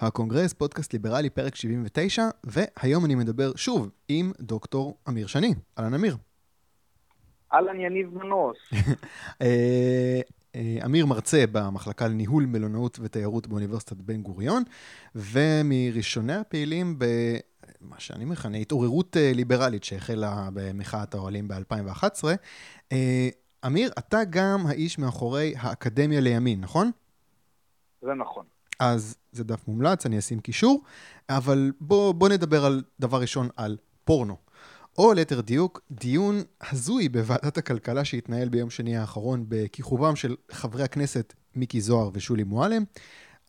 [0.00, 5.54] הקונגרס, פודקאסט ליברלי, פרק 79, והיום אני מדבר שוב עם דוקטור אמיר שני.
[5.78, 6.16] אהלן אמיר.
[7.52, 8.56] אהלן יניב מנוס.
[9.42, 10.20] אה,
[10.54, 14.62] אה, אמיר מרצה במחלקה לניהול מלונאות ותיירות באוניברסיטת בן גוריון,
[15.14, 22.24] ומראשוני הפעילים במה שאני מכנה התעוררות אה, ליברלית שהחלה במחאת האוהלים ב-2011.
[23.66, 26.90] אמיר, אתה גם האיש מאחורי האקדמיה לימין, נכון?
[28.02, 28.44] זה נכון.
[28.80, 30.82] אז זה דף מומלץ, אני אשים קישור,
[31.28, 34.36] אבל בוא, בוא נדבר על דבר ראשון על פורנו.
[34.98, 41.34] או ליתר דיוק, דיון הזוי בוועדת הכלכלה שהתנהל ביום שני האחרון בכיכובם של חברי הכנסת
[41.56, 42.84] מיקי זוהר ושולי מועלם.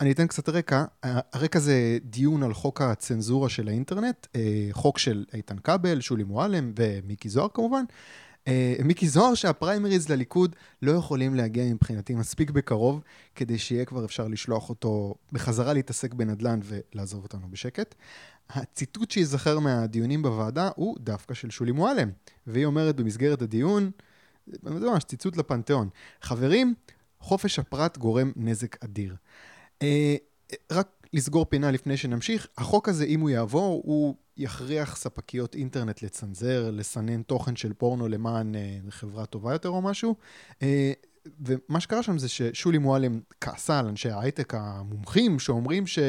[0.01, 0.83] אני אתן קצת רקע.
[1.03, 6.73] הרקע זה דיון על חוק הצנזורה של האינטרנט, אה, חוק של איתן כבל, שולי מועלם
[6.75, 7.83] ומיקי זוהר כמובן.
[8.47, 13.01] אה, מיקי זוהר שהפריימריז לליכוד לא יכולים להגיע מבחינתי מספיק בקרוב,
[13.35, 17.95] כדי שיהיה כבר אפשר לשלוח אותו בחזרה להתעסק בנדל"ן ולעזוב אותנו בשקט.
[18.49, 22.09] הציטוט שייזכר מהדיונים בוועדה הוא דווקא של שולי מועלם,
[22.47, 23.91] והיא אומרת במסגרת הדיון,
[24.47, 24.57] זה
[24.89, 25.89] ממש ציטוט לפנתיאון,
[26.21, 26.73] חברים,
[27.19, 29.15] חופש הפרט גורם נזק אדיר.
[29.81, 30.15] אה,
[30.71, 36.71] רק לסגור פינה לפני שנמשיך, החוק הזה, אם הוא יעבור, הוא יכריח ספקיות אינטרנט לצנזר,
[36.71, 40.15] לסנן תוכן של פורנו למען אה, חברה טובה יותר או משהו.
[40.61, 40.93] אה,
[41.45, 45.99] ומה שקרה שם זה ששולי מועלם כעסה על אנשי ההייטק המומחים שאומרים ש...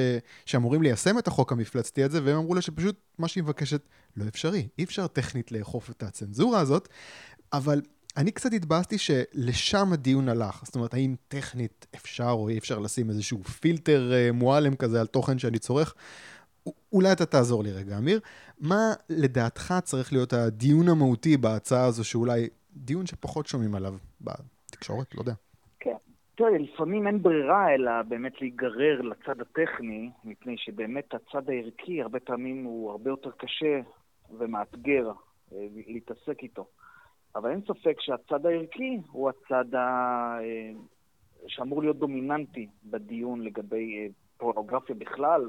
[0.47, 4.69] שאמורים ליישם את החוק המפלצתי הזה, והם אמרו לה שפשוט מה שהיא מבקשת לא אפשרי.
[4.79, 6.89] אי אפשר טכנית לאכוף את הצנזורה הזאת,
[7.53, 7.83] אבל
[8.17, 10.63] אני קצת התבאסתי שלשם הדיון הלך.
[10.65, 15.07] זאת אומרת, האם טכנית אפשר או אי אפשר לשים איזשהו פילטר אה, מועלם כזה על
[15.07, 15.95] תוכן שאני צורך?
[16.93, 18.21] אולי אתה תעזור לי רגע, אמיר.
[18.61, 25.15] מה לדעתך צריך להיות הדיון המהותי בהצעה הזו, שאולי דיון שפחות שומעים עליו בתקשורת?
[25.15, 25.33] לא יודע.
[25.81, 25.97] כן.
[26.35, 32.65] תראה, לפעמים אין ברירה אלא באמת להיגרר לצד הטכני, מפני שבאמת הצד הערכי הרבה פעמים
[32.65, 33.81] הוא הרבה יותר קשה
[34.39, 35.13] ומאתגר
[35.53, 36.67] אה, להתעסק איתו.
[37.37, 39.79] אבל אין ספק שהצד הערכי הוא הצד ה...
[40.41, 40.73] אה,
[41.47, 44.07] שאמור להיות דומיננטי בדיון לגבי אה,
[44.37, 45.49] פורנוגרפיה בכלל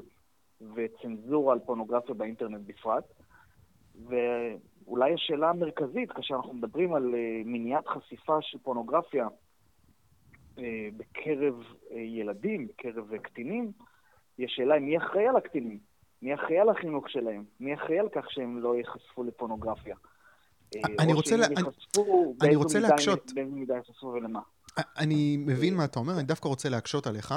[0.74, 3.04] וצנזורה על פורנוגרפיה באינטרנט בפרט.
[4.08, 9.28] ואולי השאלה המרכזית, כאשר אנחנו מדברים על אה, מניעת חשיפה של פורנוגרפיה
[10.96, 11.54] בקרב
[11.90, 13.72] ילדים, בקרב קטינים,
[14.38, 15.78] היא השאלה מי אחראי על הקטינים,
[16.22, 19.96] מי אחראי על החינוך שלהם, מי אחראי על כך שהם לא ייחשפו לפורנוגרפיה.
[20.98, 21.46] אני רוצה, לה...
[22.42, 23.32] אני רוצה להקשות.
[23.34, 24.40] באיזה מידה יחשפו ולמה.
[24.78, 27.34] אני מבין מה אתה אומר, אני דווקא רוצה להקשות עליך.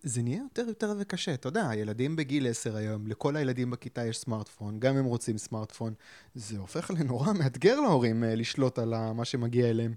[0.00, 4.18] זה נהיה יותר יותר וקשה, אתה יודע, הילדים בגיל 10 היום, לכל הילדים בכיתה יש
[4.18, 5.92] סמארטפון, גם הם רוצים סמארטפון.
[6.34, 9.94] זה הופך לנורא מאתגר להורים אה, לשלוט על מה שמגיע אליהם.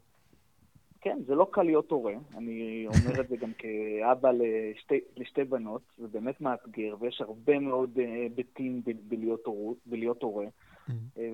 [1.02, 5.81] כן, זה לא קל להיות הורה, אני אומר את זה גם כאבא לשתי, לשתי בנות,
[5.97, 8.81] זה באמת מאתגר, ויש הרבה מאוד אה, היבטים
[9.85, 10.46] בלהיות הורה.
[10.46, 10.47] Mm-hmm.
[10.47, 10.62] אה,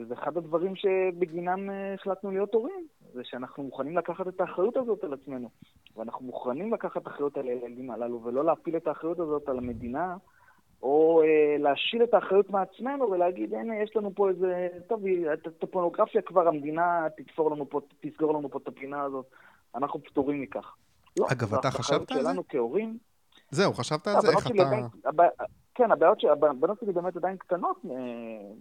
[0.01, 5.03] וזה אחד הדברים שבגינם אה, החלטנו להיות הורים, זה שאנחנו מוכנים לקחת את האחריות הזאת
[5.03, 5.49] על עצמנו.
[5.97, 10.17] ואנחנו מוכנים לקחת אחריות על הילדים הללו, ולא להפיל את האחריות הזאת על המדינה,
[10.83, 14.67] או אה, להשיל את האחריות מעצמנו ולהגיד, הנה, יש לנו פה איזה...
[14.87, 19.25] טוב, את הפורנוגרפיה כבר המדינה תתפור לנו פה, תסגור לנו פה את הפינה הזאת,
[19.75, 20.75] אנחנו פטורים מכך.
[21.19, 22.23] לא, אגב, אתה חשבת על זה?
[22.23, 22.97] שלנו כהורים...
[23.51, 24.27] זהו, חשבת על זה?
[24.29, 25.23] איך אתה...
[25.79, 27.95] כן, הבעיות שהבנות שלי באמת עדיין קטנות אה,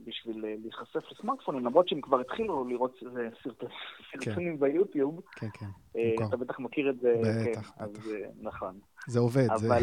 [0.04, 2.98] בשביל אה, להיחשף לסמארטפונים, למרות שהם כבר התחילו לראות
[3.42, 4.60] סרטונים כן.
[4.60, 5.20] ביוטיוב.
[5.36, 5.66] כן, כן.
[5.96, 7.14] אה, אתה בטח מכיר את זה.
[7.20, 8.02] בטח, כן, בטח.
[8.40, 8.78] נכון.
[9.06, 9.46] זה עובד.
[9.50, 9.82] אבל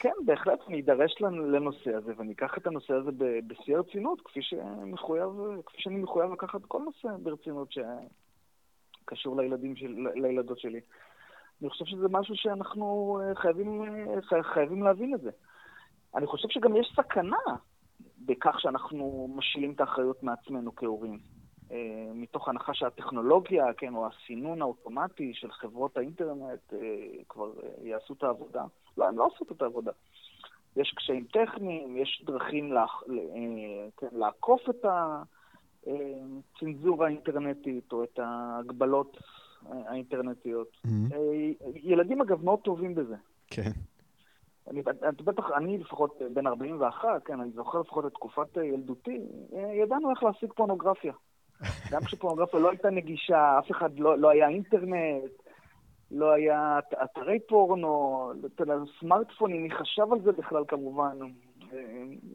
[0.00, 3.10] כן, בהחלט אני אדרש לנושא הזה, ואני אקח את הנושא הזה
[3.46, 4.40] בשיא הרצינות, כפי
[5.78, 7.68] שאני מחויב לקחת כל נושא ברצינות
[9.04, 9.40] שקשור
[10.14, 10.80] לילדות שלי.
[11.62, 13.84] אני חושב שזה משהו שאנחנו חייבים,
[14.54, 15.30] חייבים להבין את זה.
[16.16, 17.56] אני חושב שגם יש סכנה
[18.18, 21.18] בכך שאנחנו משילים את האחריות מעצמנו כהורים.
[21.72, 26.78] אה, מתוך הנחה שהטכנולוגיה, כן, או הסינון האוטומטי של חברות האינטרנט אה,
[27.28, 28.64] כבר אה, יעשו את העבודה.
[28.98, 29.92] לא, הן לא עושות את העבודה.
[30.76, 32.86] יש קשיים טכניים, יש דרכים לה,
[33.96, 34.84] כן, לעקוף את
[35.86, 39.16] הצנזורה האינטרנטית או את ההגבלות
[39.70, 40.76] האינטרנטיות.
[40.86, 41.14] Mm-hmm.
[41.74, 43.16] ילדים, אגב, מאוד טובים בזה.
[43.46, 43.70] כן.
[44.70, 44.82] אני,
[45.24, 49.20] בטח, אני לפחות בן 41, כן, אני זוכר לפחות את תקופת ילדותי,
[49.82, 51.12] ידענו איך להשיג פורנוגרפיה.
[51.92, 55.32] גם כשפורנוגרפיה לא הייתה נגישה, אף אחד לא, לא היה אינטרנט,
[56.10, 58.32] לא היה אתרי פורנו,
[59.00, 61.18] סמארטפונים, מי חשב על זה בכלל כמובן.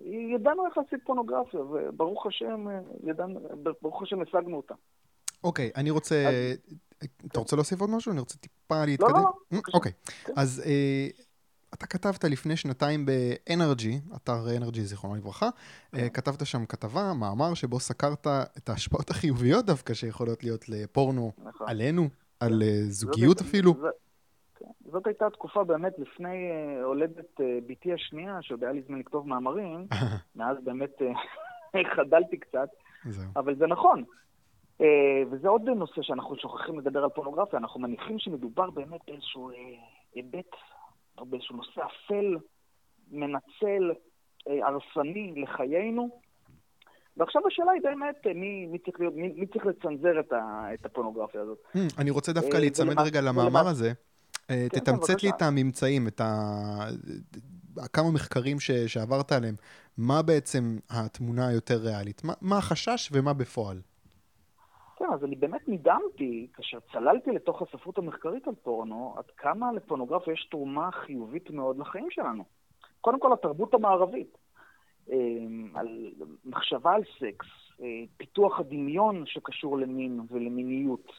[0.05, 2.65] ידענו איך להשיג פורנוגרפיה, וברוך השם,
[3.03, 3.39] ידענו,
[3.81, 4.73] ברוך השם השגנו אותה.
[5.43, 6.15] אוקיי, אני רוצה...
[7.27, 8.11] אתה רוצה להוסיף עוד משהו?
[8.11, 9.09] אני רוצה טיפה להתקדם.
[9.09, 9.59] לא, לא, לא.
[9.73, 9.91] אוקיי,
[10.35, 10.63] אז...
[11.67, 15.49] אה, אתה כתבת לפני שנתיים ב-NRG, אתר NRG זיכרונו לברכה,
[15.91, 16.09] כן.
[16.09, 18.27] כתבת שם כתבה, מאמר, שבו סקרת
[18.57, 21.67] את ההשפעות החיוביות דווקא שיכולות להיות לפורנו נכון.
[21.69, 22.09] עלינו,
[22.39, 23.73] על זוגיות זאת, אפילו.
[23.73, 23.93] זאת,
[24.55, 24.91] כן.
[24.91, 29.87] זאת הייתה תקופה באמת לפני uh, הולדת בתי השנייה, שעוד היה לי זמן לכתוב מאמרים,
[30.35, 31.01] מאז באמת
[31.95, 32.69] חדלתי קצת.
[33.35, 34.03] אבל זה נכון.
[35.31, 39.51] וזה עוד נושא שאנחנו שוכחים לדבר על פורנוגרפיה, אנחנו מניחים שמדובר באמת באיזשהו
[40.15, 40.55] היבט,
[41.25, 42.37] באיזשהו נושא אפל,
[43.11, 46.19] מנצל, uh, הרסני לחיינו.
[47.17, 50.85] ועכשיו השאלה היא באמת מי, מי, צריך, להיות, מי, מי צריך לצנזר את, ה, את
[50.85, 51.57] הפורנוגרפיה הזאת.
[51.75, 53.93] Hmm, אני רוצה דווקא להיצמד רגע למאמר הזה.
[54.49, 56.87] אה, כן, תתמצת לי את הממצאים, את ה...
[57.93, 58.71] כמה מחקרים ש...
[58.71, 59.55] שעברת עליהם.
[59.97, 62.23] מה בעצם התמונה היותר ריאלית?
[62.23, 63.81] מה, מה החשש ומה בפועל?
[64.97, 70.33] כן, אז אני באמת נדהמתי, כאשר צללתי לתוך הספרות המחקרית על פורנו, עד כמה לפורנוגרפיה
[70.33, 72.43] יש תרומה חיובית מאוד לחיים שלנו.
[73.01, 74.37] קודם כל, התרבות המערבית.
[75.11, 75.17] אה,
[75.73, 76.11] על
[76.45, 77.47] מחשבה על סקס,
[77.81, 81.11] אה, פיתוח הדמיון שקשור למין ולמיניות.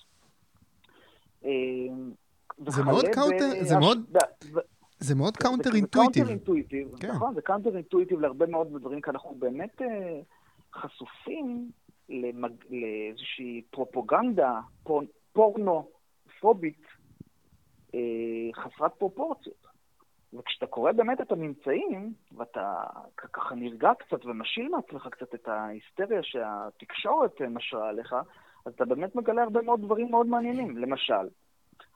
[2.66, 4.16] זה מאוד counter, זה מאוד...
[4.98, 6.24] זה מאוד קאונטר אינטואיטיב.
[6.24, 7.10] זה קאונטר intuitive, כן.
[7.10, 10.20] נכון, זה counter intuitive להרבה מאוד דברים, כי אנחנו באמת אה,
[10.74, 11.70] חשופים
[12.08, 12.52] למג...
[12.70, 15.02] לאיזושהי פרופוגנדה פור...
[15.32, 16.82] פורנופובית
[17.94, 18.00] אה,
[18.54, 19.68] חסרת פרופורציות.
[20.32, 22.82] וכשאתה קורא באמת את הממצאים, ואתה
[23.16, 28.14] ככה נרגע קצת ומשיל מעצמך קצת את ההיסטריה שהתקשורת משרה עליך,
[28.66, 30.76] אז אתה באמת מגלה הרבה מאוד דברים מאוד מעניינים.
[30.76, 31.28] למשל,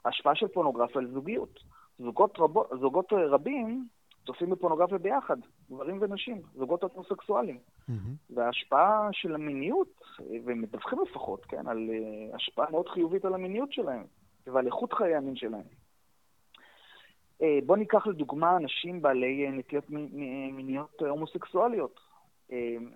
[0.05, 1.59] השפעה של פורנוגרפיה על זוגיות.
[1.99, 2.77] זוגות, רב...
[2.81, 3.87] זוגות רבים
[4.27, 5.37] צופים בפורנוגרפיה ביחד,
[5.73, 7.59] גברים ונשים, זוגות הטרוסקסואלים.
[7.59, 7.93] Mm-hmm.
[8.31, 10.01] וההשפעה של המיניות,
[10.45, 14.05] והם מדווחים לפחות, כן, על uh, השפעה מאוד חיובית על המיניות שלהם
[14.47, 15.65] ועל איכות חיי המין שלהם.
[17.41, 22.13] Uh, בואו ניקח לדוגמה אנשים בעלי uh, נטיות מיניות הומוסקסואליות.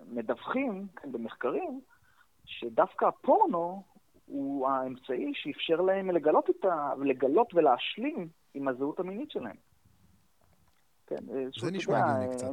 [0.07, 1.81] מדווחים, כן, במחקרים,
[2.45, 3.83] שדווקא הפורנו
[4.25, 6.93] הוא האמצעי שאפשר להם לגלות, ה...
[7.03, 9.55] לגלות ולהשלים עם הזהות המינית שלהם.
[11.07, 11.25] כן,
[11.61, 12.47] זה נשמע הגיוני קצת.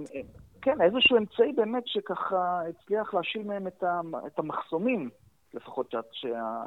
[0.63, 4.01] כן, איזשהו אמצעי באמת שככה הצליח להשיל מהם את, ה...
[4.27, 5.11] את המחסומים,
[5.55, 5.95] לפחות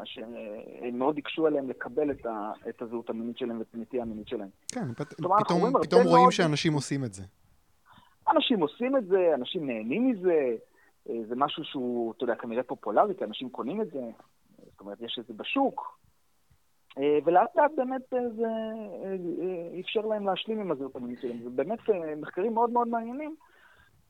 [0.03, 0.33] שהם
[0.93, 2.51] מאוד הקשו עליהם לקבל את, ה...
[2.69, 4.49] את הזהות המינית שלהם ואת הנטייה המינית שלהם.
[4.71, 5.13] כן, פת...
[5.13, 6.31] פתאום, פתאום, פתאום רואים מאוד...
[6.31, 7.23] שאנשים עושים את זה.
[8.35, 10.55] אנשים עושים את זה, אנשים נהנים מזה,
[11.09, 13.99] אה, זה משהו שהוא, אתה יודע, כנראה פופולרי, כי אנשים קונים את זה.
[14.71, 16.06] זאת אומרת, יש את זה בשוק, אה,
[17.25, 21.39] ולאט לאט באמת אה, זה אה, אפשר להם להשלים עם הזהות המינית שלהם.
[21.43, 21.79] זה באמת
[22.17, 23.35] מחקרים מאוד מאוד מעניינים,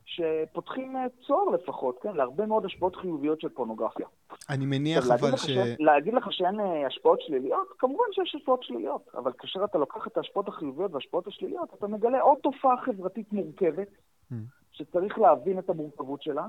[0.06, 0.96] שפותחים
[1.28, 4.08] צוהר לפחות, כן, להרבה מאוד השפעות חיוביות של פורנוגרפיה.
[4.50, 5.50] אני מניח אבל ש...
[5.80, 7.68] להגיד לך שאין השפעות שליליות?
[7.80, 12.22] כמובן שיש השפעות שליליות, אבל כאשר אתה לוקח את ההשפעות החיוביות וההשפעות השליליות, אתה מגלה
[12.22, 13.88] עוד תופעה חברתית מורכבת,
[14.32, 14.36] mm.
[14.72, 16.46] שצריך להבין את המורכבות שלה,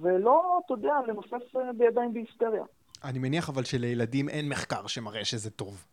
[0.00, 2.64] ולא, אתה יודע, לנופף בידיים בהיסטריה.
[3.04, 5.86] אני מניח אבל שלילדים אין מחקר שמראה שזה טוב.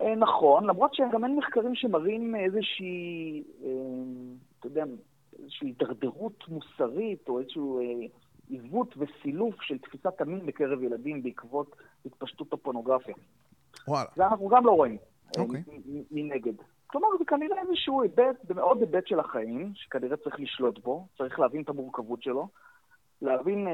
[0.00, 3.70] אה, נכון, למרות שגם אין מחקרים שמראים איזושהי, אה,
[4.58, 4.84] אתה יודע,
[5.38, 8.06] איזושהי הידרדרות מוסרית או איזשהו אה,
[8.48, 11.76] עיוות וסילוף של תפיסת המין בקרב ילדים בעקבות
[12.06, 13.14] התפשטות הפורנוגרפיה.
[13.88, 14.08] וואלה.
[14.16, 14.96] זה אנחנו גם לא רואים
[15.38, 15.62] אוקיי.
[16.10, 16.54] מנגד.
[16.86, 21.62] כלומר, זה כנראה איזשהו היבט, מאוד היבט של החיים, שכנראה צריך לשלוט בו, צריך להבין
[21.62, 22.48] את המורכבות שלו,
[23.22, 23.66] להבין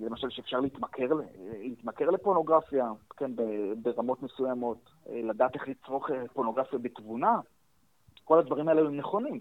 [0.00, 1.08] למשל שאפשר להתמכר,
[1.58, 3.30] להתמכר לפורנוגרפיה, כן,
[3.82, 7.40] ברמות מסוימות, אה, לדעת איך לצרוך אה, פורנוגרפיה בתבונה,
[8.24, 9.40] כל הדברים האלה הם נכונים.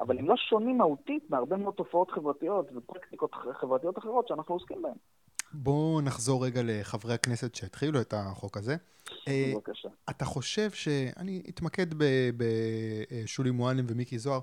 [0.00, 4.94] אבל הם לא שונים מהותית מהרבה מאוד תופעות חברתיות ופרקטיקות חברתיות אחרות שאנחנו עוסקים בהן.
[5.52, 8.76] בואו נחזור רגע לחברי הכנסת שהתחילו את החוק הזה.
[9.28, 9.88] בבקשה.
[10.10, 10.88] אתה חושב ש...
[11.16, 11.86] אני אתמקד
[12.36, 14.40] בשולי מועלם ומיקי זוהר.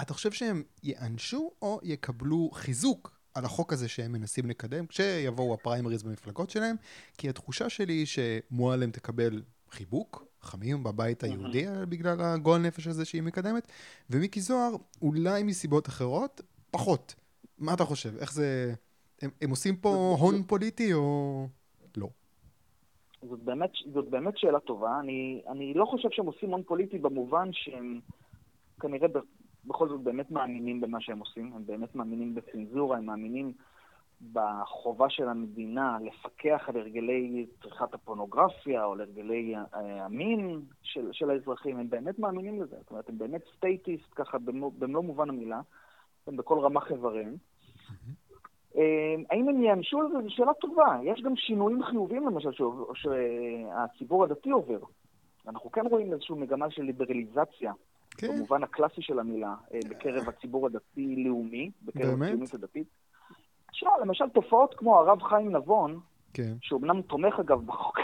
[0.00, 6.02] אתה חושב שהם ייענשו או יקבלו חיזוק על החוק הזה שהם מנסים לקדם, כשיבואו הפריימריז
[6.02, 6.76] במפלגות שלהם,
[7.18, 13.22] כי התחושה שלי היא שמועלם תקבל חיבוק, חמים בבית היהודי בגלל הגועל נפש הזה שהיא
[13.22, 13.68] מקדמת,
[14.10, 14.70] ומיקי זוהר,
[15.02, 16.40] אולי מסיבות אחרות,
[16.70, 17.14] פחות.
[17.58, 18.16] מה אתה חושב?
[18.16, 18.74] איך זה...
[19.22, 21.46] הם, הם עושים פה הון פוליטי או
[21.96, 22.08] לא?
[23.22, 25.00] זאת באמת, זאת באמת שאלה טובה.
[25.00, 28.00] אני, אני לא חושב שהם עושים הון פוליטי במובן שהם
[28.80, 29.08] כנראה
[29.66, 33.52] בכל זאת באמת מאמינים במה שהם עושים, הם באמת מאמינים בצנזורה, הם מאמינים
[34.32, 41.78] בחובה של המדינה לפקח על הרגלי צריכת הפורנוגרפיה או על הרגלי המין של, של האזרחים,
[41.78, 42.76] הם באמת מאמינים לזה.
[42.80, 44.38] זאת אומרת, הם באמת סטייטיסט ככה
[44.78, 45.60] במלוא מובן המילה,
[46.26, 47.36] הם בכל רמ"ח איבריהם.
[48.76, 50.22] אמ, האם הם ייענשו על זה?
[50.22, 50.98] זו שאלה טובה.
[51.04, 52.50] יש גם שינויים חיוביים, למשל,
[52.94, 54.78] שהציבור הדתי עובר.
[55.48, 57.72] אנחנו כן רואים איזושהי מגמה של ליברליזציה,
[58.16, 62.22] כן, במובן הקלאסי של המילה, אה, בקרב הציבור הדתי-לאומי, בקרב?
[62.22, 62.86] הציונות הדתית.
[63.68, 66.00] עכשיו, למשל, תופעות כמו הרב חיים נבון,
[66.34, 67.98] כן, שאומנם תומך אגב בחוק,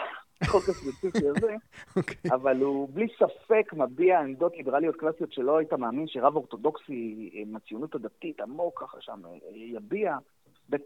[0.69, 1.54] הספציפי הזה,
[1.97, 2.31] אוקיי.
[2.31, 7.95] אבל הוא בלי ספק מביע עמדות ליברליות קלאסיות שלא היית מאמין שרב אורתודוקסי אה, מהציונות
[7.95, 10.16] הדתית עמוק ככה שם אה, יביע.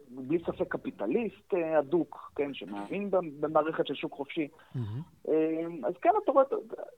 [0.08, 4.48] בלי ספק קפיטליסט אה, הדוק, כן, שמאמין במערכת של שוק חופשי.
[5.28, 5.32] אה,
[5.84, 6.44] אז כן, אתה רואה,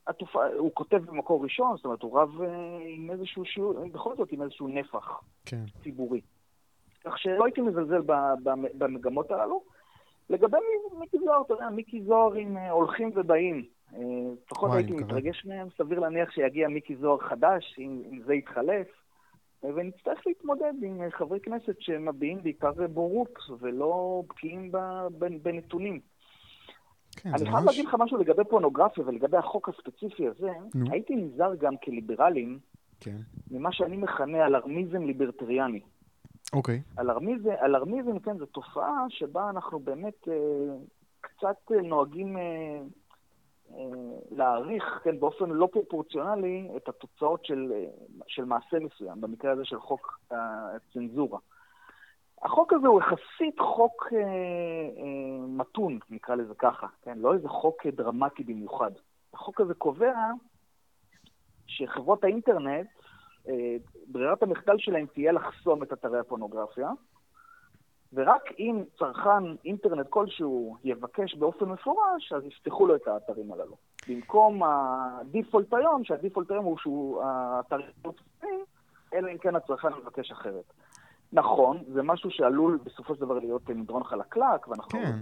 [0.06, 2.48] התופעה, הוא כותב במקור ראשון, זאת אומרת, הוא רב אה,
[2.88, 6.20] עם איזשהו שיעור, בכל זאת עם איזשהו נפח כן, ציבורי.
[7.04, 8.00] כך שלא הייתי מזלזל
[8.78, 9.62] במגמות הללו.
[10.30, 13.64] לגבי מי- מיקי זוהר, אתה יודע, מיקי זוהרים אה, הולכים ובאים.
[13.94, 14.00] אה,
[14.46, 14.92] לפחות הייתי.
[14.92, 18.86] מתרגש מהם, סביר להניח שיגיע מיקי זוהר חדש, אם זה יתחלף.
[19.64, 24.72] אה, ונצטרך להתמודד עם אה, חברי כנסת שמביעים בעיקר בורות ולא בקיאים
[25.42, 26.00] בנתונים.
[27.16, 27.66] כן, אני חייב ממש...
[27.66, 30.50] להגיד לך משהו לגבי פורנוגרפיה ולגבי החוק הספציפי הזה.
[30.74, 30.92] נו.
[30.92, 32.58] הייתי נזהר גם כליברלים
[33.00, 33.16] כן,
[33.50, 35.80] ממה שאני מכנה אלרמיזם ליברטריאני.
[36.52, 36.82] אוקיי.
[36.98, 40.34] אלרמיזם, אלרמיזם, כן, זו תופעה שבה אנחנו באמת אה,
[41.20, 42.80] קצת אה, נוהגים אה, אה,
[44.30, 47.84] להעריך, כן, באופן לא פרופורציונלי, את התוצאות של, אה,
[48.26, 51.38] של מעשה מסוים, במקרה הזה של חוק אה, הצנזורה.
[52.42, 57.18] החוק הזה הוא יחסית חוק אה, אה, מתון, נקרא לזה ככה, כן?
[57.18, 58.90] לא איזה חוק אה, דרמטי במיוחד.
[59.34, 60.14] החוק הזה קובע
[61.66, 62.86] שחברות האינטרנט,
[63.48, 66.90] אה, ברירת המחדל שלהם תהיה לחסום את אתרי הפורנוגרפיה,
[68.12, 73.76] ורק אם צרכן אינטרנט כלשהו יבקש באופן מפורש, אז יפתחו לו את האתרים הללו.
[74.08, 78.60] במקום הדיפולט היום, שהדיפולט היום הוא שהוא האתרים לא פתוחים,
[79.14, 80.64] אלא אם כן הצרכן מבקש אחרת.
[81.32, 85.16] נכון, זה משהו שעלול בסופו של דבר להיות מדרון חלקלק, ואנחנו כן.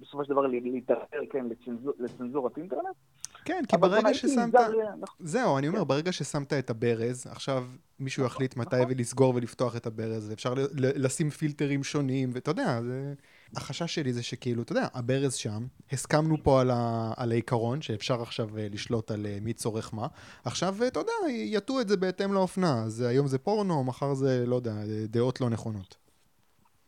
[0.00, 2.96] בסופו של דבר להידרדר, כן, לצנזור, לצנזורת אינטרנט.
[3.44, 4.54] כן, כי ברגע ששמת...
[4.54, 7.64] אנחנו- זהו, אני אומר, ברגע ששמת את הברז, עכשיו
[8.00, 8.92] מישהו יחליט מתי נכון.
[8.96, 13.14] לסגור ולפתוח את הברז, ואפשר לשים פילטרים שונים, ואתה יודע, זה...
[13.56, 17.12] החשש שלי זה שכאילו, אתה יודע, הברז שם, הסכמנו פה על, ה...
[17.16, 20.06] על העיקרון שאפשר עכשיו אה, לשלוט על אה, מי צורך מה,
[20.44, 24.44] עכשיו, אה, אתה יודע, יטו את זה בהתאם לאופנה, אז היום זה פורנו, מחר זה,
[24.46, 24.72] לא יודע,
[25.08, 25.96] דעות לא נכונות.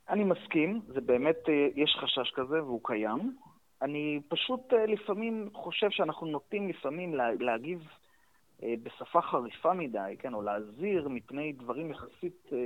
[0.08, 1.36] אני מסכים, זה באמת,
[1.76, 3.36] יש חשש כזה והוא קיים.
[3.84, 7.88] אני פשוט אה, לפעמים חושב שאנחנו נוטים לפעמים לה, להגיב
[8.62, 12.58] אה, בשפה חריפה מדי, כן, או להזהיר מפני דברים יחסית אה,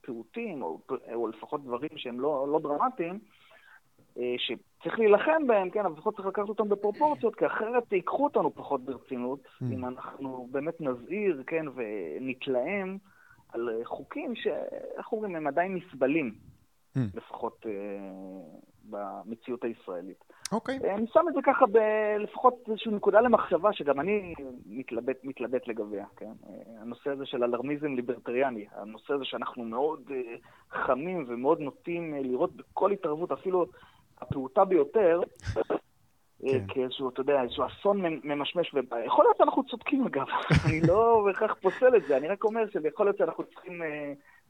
[0.00, 0.80] פעוטים, או,
[1.14, 3.18] או לפחות דברים שהם לא, לא דרמטיים,
[4.38, 8.80] שצריך להילחם בהם, כן, אבל לפחות צריך לקחת אותם בפרופורציות, כי אחרת ייקחו אותנו פחות
[8.80, 9.64] ברצינות, Mm.
[9.74, 12.98] אם אנחנו באמת נזהיר, כן, ונתלהם
[13.52, 16.34] על חוקים שאיך אומרים, הם עדיין נסבלים.
[16.96, 17.00] Mm.
[17.14, 17.66] לפחות
[18.90, 20.24] במציאות הישראלית.
[20.52, 24.34] אוקיי, אה, אני שם את זה ככה ב- לפחות איזושהי נקודה למחשבה שגם אני
[24.66, 26.26] מתלבט, מתלבט לגביה, כן?
[26.48, 26.52] אה,
[26.82, 30.36] הנושא הזה של אלרמיזם ליברטריאני, הנושא הזה שאנחנו מאוד אה,
[30.70, 33.66] חמים ומאוד נוטים לראות בכל התערבות, אפילו
[34.20, 35.20] הפעוטה ביותר,
[36.48, 36.64] כן.
[36.68, 39.04] כאיזשהו, אתה יודע, איזשהו אסון ממ- ממשמש ובא.
[39.04, 40.26] יכול להיות שאנחנו צודקים אגב,
[40.66, 43.82] אני לא בהכרח פוסל את זה, אני רק אומר שיכול להיות שאנחנו צריכים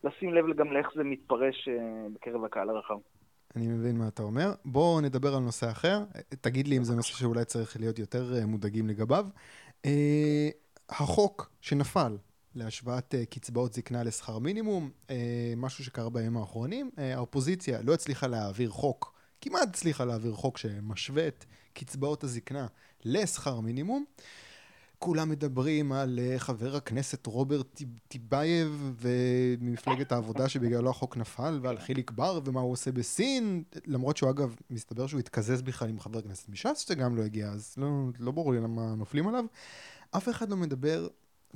[0.05, 1.69] לשים לב גם לאיך זה מתפרש
[2.15, 2.97] בקרב הקהל הרחב.
[3.57, 4.53] אני מבין מה אתה אומר.
[4.65, 6.05] בואו נדבר על נושא אחר.
[6.41, 9.27] תגיד לי אם זה נושא שאולי צריך להיות יותר אה, מודאגים לגביו.
[9.85, 10.49] אה,
[10.89, 12.17] החוק שנפל
[12.55, 14.91] להשוואת אה, קצבאות זקנה לשכר מינימום,
[15.57, 21.45] משהו שקרה בימים האחרונים, האופוזיציה לא הצליחה להעביר חוק, כמעט הצליחה להעביר חוק שמשווה את
[21.73, 22.67] קצבאות הזקנה
[23.05, 24.05] לשכר מינימום.
[24.99, 31.79] כולם מדברים על אה, חבר הכנסת רוברט טיב- טיבייב וממפלגת העבודה שבגללו החוק נפל, ועל
[31.79, 36.23] חיליק בר ומה הוא עושה בסין, למרות שהוא אגב, מסתבר שהוא התקזז בכלל עם חבר
[36.23, 37.89] כנסת מש"ס שגם לא הגיע, אז לא,
[38.19, 39.45] לא ברור לי למה נופלים עליו.
[40.11, 41.09] אף אחד לא מדבר,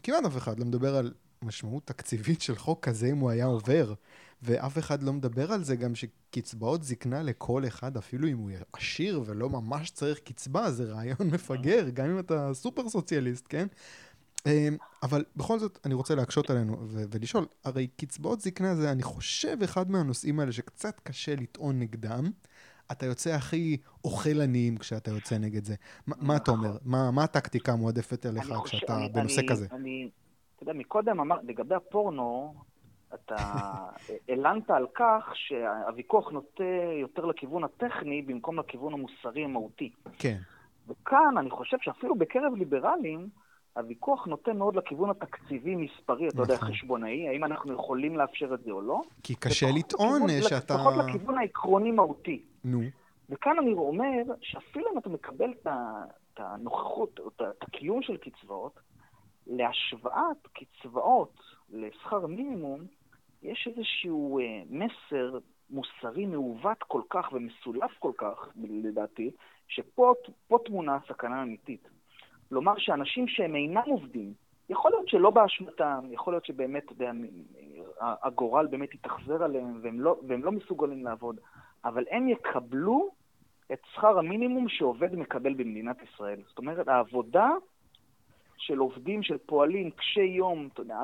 [0.02, 3.94] כמעט אף אחד לא מדבר על משמעות תקציבית של חוק כזה אם הוא היה עובר,
[4.42, 9.22] ואף אחד לא מדבר על זה גם שקצבאות זקנה לכל אחד, אפילו אם הוא עשיר
[9.26, 13.66] ולא ממש צריך קצבה, זה רעיון מפגר, גם אם אתה סופר סוציאליסט, כן?
[14.46, 19.02] אמ, אבל בכל זאת, אני רוצה להקשות עלינו ו- ולשאול, הרי קצבאות זקנה זה, אני
[19.02, 22.30] חושב, אחד מהנושאים האלה שקצת קשה לטעון נגדם.
[22.92, 25.74] אתה יוצא הכי אוכל עניים כשאתה יוצא נגד זה.
[26.06, 26.76] מה- מה אתה אומר?
[26.84, 29.66] מה מה הטקטיקה המועדפת עליך חושב- כשאתה אני- בנושא אני- כזה?
[29.72, 30.10] אני,
[30.56, 32.54] אתה יודע, מקודם אמר, לגבי הפורנו,
[33.14, 33.36] אתה
[34.28, 36.64] הלנת על כך שהוויכוח נוטה
[37.00, 39.92] יותר לכיוון הטכני במקום לכיוון המוסרי המהותי.
[40.18, 40.38] כן,
[40.88, 43.28] וכאן אני חושב שאפילו בקרב ליברלים,
[43.76, 46.68] הוויכוח נוטה מאוד לכיוון התקציבי-מספרי, אתה יודע, נכון.
[46.68, 49.00] חשבונאי, האם אנחנו יכולים לאפשר את זה או לא.
[49.22, 50.74] כי קשה לטעון שאתה...
[50.74, 52.42] לפחות לכיוון העקרוני-מהותי.
[52.64, 52.80] נו,
[53.30, 58.80] וכאן אני אומר שאפילו אם אתה מקבל את הנוכחות, את הקיום של קצבאות,
[59.46, 61.40] להשוואת קצבאות
[61.72, 62.80] לשכר מינימום,
[63.42, 65.38] יש איזשהו אה, מסר
[65.70, 68.48] מוסרי מעוות כל כך ומסולף כל כך,
[68.84, 69.30] לדעתי,
[69.68, 70.14] שפה
[70.64, 71.88] טמונה הסכנה האמיתית.
[72.48, 74.32] כלומר שאנשים שהם אינם עובדים,
[74.68, 77.10] יכול להיות שלא באשמתם, יכול להיות שבאמת, אתה יודע,
[78.00, 81.40] הגורל באמת יתאכזר עליהם והם לא, והם לא מסוגלים לעבוד,
[81.84, 83.10] אבל הם יקבלו
[83.72, 86.40] את שכר המינימום שעובד מקבל במדינת ישראל.
[86.48, 87.50] זאת אומרת, העבודה
[88.66, 90.98] של עובדים, של פועלים קשי יום, אתה יודע,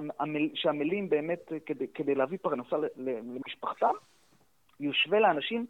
[0.55, 3.93] שעמלים באמת כדי, כדי להביא פרנסה למשפחתם,
[4.81, 5.67] יושווה לאנשים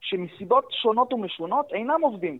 [0.00, 2.38] שמסיבות שונות ומשונות אינם עובדים.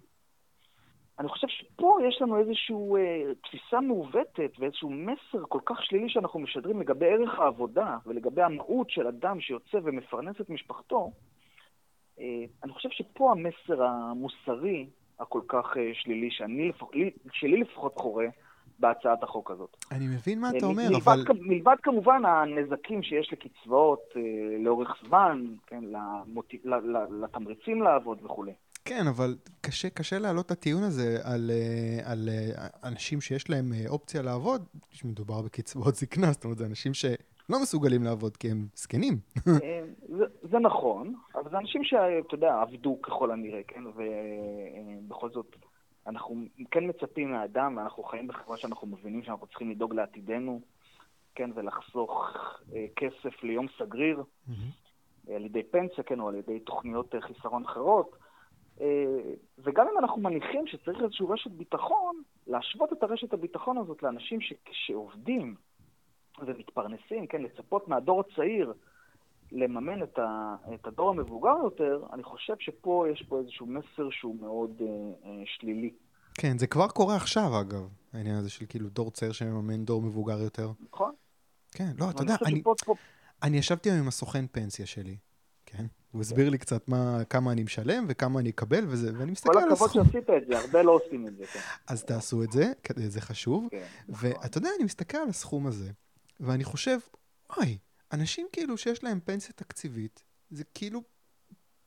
[1.18, 6.40] אני חושב שפה יש לנו איזושהי אה, תפיסה מעוותת ואיזשהו מסר כל כך שלילי שאנחנו
[6.40, 11.10] משדרים לגבי ערך העבודה ולגבי המהות של אדם שיוצא ומפרנס את משפחתו.
[12.20, 14.86] אה, אני חושב שפה המסר המוסרי
[15.20, 16.86] הכל כך אה, שלילי, שאני לפח,
[17.32, 18.26] שלי לפחות חורה,
[18.80, 19.76] בהצעת החוק הזאת.
[19.90, 21.24] אני מבין מה אתה אומר, מלבד, אבל...
[21.40, 24.22] מלבד כמובן הנזקים שיש לקצבאות אה,
[24.58, 26.54] לאורך זמן, כן, למוט...
[27.22, 28.52] לתמריצים לעבוד וכולי.
[28.84, 33.72] כן, אבל קשה, קשה להעלות את הטיעון הזה על, אה, על אה, אנשים שיש להם
[33.72, 38.66] אה, אופציה לעבוד, כשמדובר בקצבאות זקנה, זאת אומרת, זה אנשים שלא מסוגלים לעבוד כי הם
[38.74, 39.18] זקנים.
[40.18, 45.56] זה, זה נכון, אבל זה אנשים שאתה יודע, עבדו ככל הנראה, כן, ובכל זאת
[46.06, 50.60] אנחנו כן מצפים מהאדם, ואנחנו חיים בחברה שאנחנו מבינים שאנחנו צריכים לדאוג לעתידנו,
[51.34, 52.30] כן, ולחסוך
[52.74, 55.32] אה, כסף ליום סגריר, mm-hmm.
[55.34, 58.16] על ידי פנסיה, כן, או על ידי תוכניות אה, חיסרון אחרות.
[58.80, 58.86] אה,
[59.58, 64.52] וגם אם אנחנו מניחים שצריך איזושהי רשת ביטחון, להשוות את הרשת הביטחון הזאת לאנשים ש...
[64.72, 65.54] שעובדים
[66.38, 68.72] ומתפרנסים, כן, לצפות מהדור הצעיר
[69.52, 74.36] לממן את, ה, את הדור המבוגר יותר, אני חושב שפה יש פה איזשהו מסר שהוא
[74.40, 74.86] מאוד אה,
[75.24, 75.92] אה, שלילי.
[76.34, 80.40] כן, זה כבר קורה עכשיו, אגב, העניין הזה של כאילו דור צעיר שמממן דור מבוגר
[80.40, 80.70] יותר.
[80.92, 81.12] נכון.
[81.72, 82.74] כן, לא, אתה יודע, אני, פה...
[83.42, 85.16] אני ישבתי היום עם הסוכן פנסיה שלי,
[85.66, 85.84] כן?
[86.10, 89.72] הוא הסביר לי קצת מה, כמה אני משלם וכמה אני אקבל וזה, ואני מסתכל על
[89.72, 89.88] הסכום.
[89.88, 91.60] כל הכבוד שעשית את זה, הרבה לא עושים את זה, כן.
[91.86, 93.68] אז תעשו את זה, זה חשוב.
[93.70, 94.30] כן, נכון.
[94.30, 95.90] ואתה יודע, אני מסתכל על הסכום הזה,
[96.40, 96.98] ואני חושב,
[97.56, 97.78] אוי,
[98.12, 101.02] אנשים כאילו שיש להם פנסיה תקציבית, זה כאילו,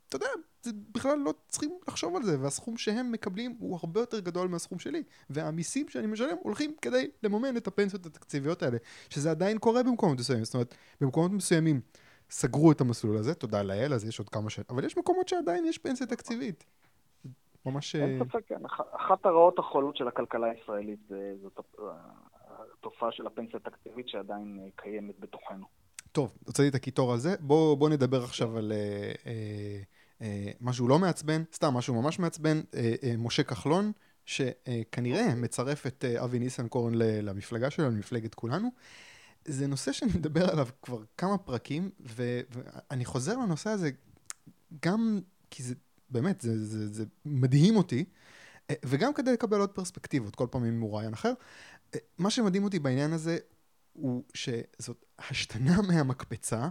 [0.08, 0.26] אתה יודע,
[0.62, 4.78] זה בכלל לא צריכים לחשוב על זה, והסכום שהם מקבלים הוא הרבה יותר גדול מהסכום
[4.78, 8.76] שלי, והמיסים שאני משלם הולכים כדי לממן את הפנסיות התקציביות האלה,
[9.10, 11.80] שזה עדיין קורה במקומות מסוימים, זאת אומרת, במקומות מסוימים
[12.30, 15.66] סגרו את המסלול הזה, תודה לאל, אז יש עוד כמה שנים, אבל יש מקומות שעדיין
[15.66, 16.64] יש פנסיה תקציבית.
[17.66, 17.96] ממש...
[17.96, 18.60] אין ספק, כן.
[18.92, 21.10] אחת הרעות החולות של הכלכלה הישראלית
[21.42, 21.60] זאת
[22.78, 25.83] התופעה של הפנסיה התקציבית שעדיין קיימת בתוכנו.
[26.14, 27.34] טוב, הוצאתי את הקיטור הזה.
[27.40, 29.82] בואו בוא נדבר עכשיו על אה, אה,
[30.22, 32.60] אה, משהו לא מעצבן, סתם משהו ממש מעצבן.
[32.74, 33.92] אה, אה, משה כחלון,
[34.24, 38.68] שכנראה מצרף את אה, אבי ניסנקורן למפלגה שלו, למפלגת כולנו.
[39.44, 43.90] זה נושא שאני מדבר עליו כבר כמה פרקים, ו, ואני חוזר לנושא הזה
[44.82, 45.74] גם כי זה,
[46.10, 48.04] באמת, זה, זה, זה מדהים אותי,
[48.70, 51.32] אה, וגם כדי לקבל עוד פרספקטיבות, כל פעם עם מרואיין אחר.
[51.94, 53.38] אה, מה שמדהים אותי בעניין הזה
[53.94, 56.68] הוא שזאת השתנה מהמקפצה,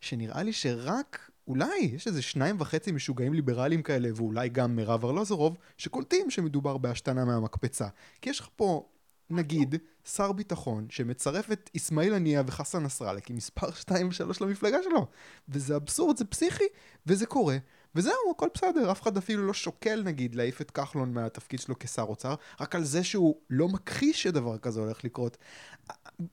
[0.00, 5.56] שנראה לי שרק, אולי, יש איזה שניים וחצי משוגעים ליברליים כאלה, ואולי גם מרב ארלוזורוב,
[5.78, 7.88] שקולטים שמדובר בהשתנה מהמקפצה.
[8.22, 8.88] כי יש לך פה,
[9.30, 15.06] נגיד, שר ביטחון שמצרף את אסמאעיל הנייה וחסן נסראללה כמספר 2 ו-3 למפלגה שלו.
[15.48, 16.64] וזה אבסורד, זה פסיכי,
[17.06, 17.56] וזה קורה.
[17.96, 22.02] וזהו, הכל בסדר, אף אחד אפילו לא שוקל נגיד להעיף את כחלון מהתפקיד שלו כשר
[22.02, 25.36] אוצר, רק על זה שהוא לא מכחיש שדבר כזה הולך לקרות.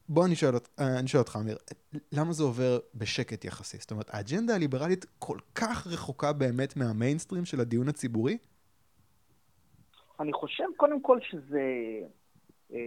[0.09, 1.57] בוא אני שואל, אני שואל אותך, אמיר,
[2.11, 3.77] למה זה עובר בשקט יחסי?
[3.77, 8.37] זאת אומרת, האג'נדה הליברלית כל כך רחוקה באמת מהמיינסטרים של הדיון הציבורי?
[10.19, 11.61] אני חושב קודם כל שזה...
[12.73, 12.79] אה,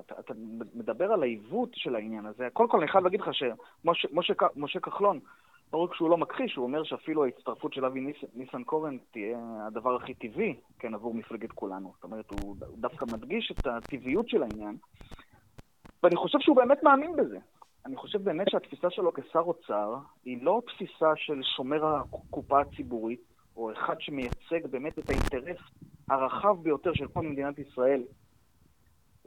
[0.00, 0.34] אתה, אתה
[0.74, 2.48] מדבר על העיוות של העניין הזה.
[2.52, 5.20] קודם כל אני חייב להגיד לך שמשה כחלון,
[5.72, 9.96] לא רק שהוא לא מכחיש, הוא אומר שאפילו ההצטרפות של אבי ניס, ניסנקורן תהיה הדבר
[9.96, 11.92] הכי טבעי, כן, עבור מפלגת כולנו.
[11.94, 14.76] זאת אומרת, הוא דווקא מדגיש את הטבעיות של העניין.
[16.02, 17.38] ואני חושב שהוא באמת מאמין בזה.
[17.86, 23.20] אני חושב באמת שהתפיסה שלו כשר אוצר היא לא תפיסה של שומר הקופה הציבורית,
[23.56, 25.60] או אחד שמייצג באמת את האינטרס
[26.08, 28.02] הרחב ביותר של כל מדינת ישראל,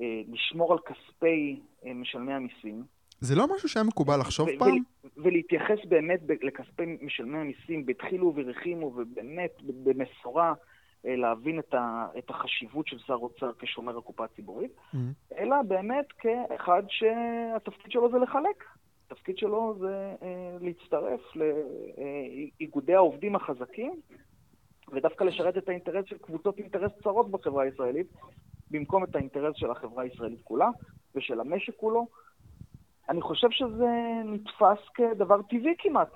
[0.02, 2.95] אה, לשמור על כספי אה, משלמי המיסים.
[3.26, 4.78] זה לא משהו שהיה מקובל לחשוב פעם?
[5.18, 10.54] ולהתייחס באמת לכספי משלמי המיסים בדחילו ורחימו ובאמת במשורה.
[11.06, 14.98] אה, להבין את, ה, את החשיבות של שר אוצר כשומר הקופה הציבורית, mm-hmm.
[15.38, 18.64] אלא באמת כאחד שהתפקיד שלו זה לחלק.
[19.08, 23.94] התפקיד שלו זה אה, להצטרף לאיגודי העובדים החזקים
[24.92, 28.08] ודווקא לשרת את האינטרס של קבוצות אינטרס צרות בחברה הישראלית,
[28.72, 30.70] במקום את האינטרס של החברה הישראלית כולה
[31.16, 32.08] ושל המשק כולו.
[33.10, 36.10] אני חושב שזה נתפס כדבר טבעי כמעט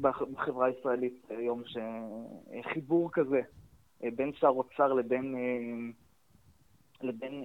[0.00, 3.40] בחברה הישראלית היום, שחיבור כזה
[4.00, 5.34] בין שר אוצר לבין,
[7.02, 7.44] לבין,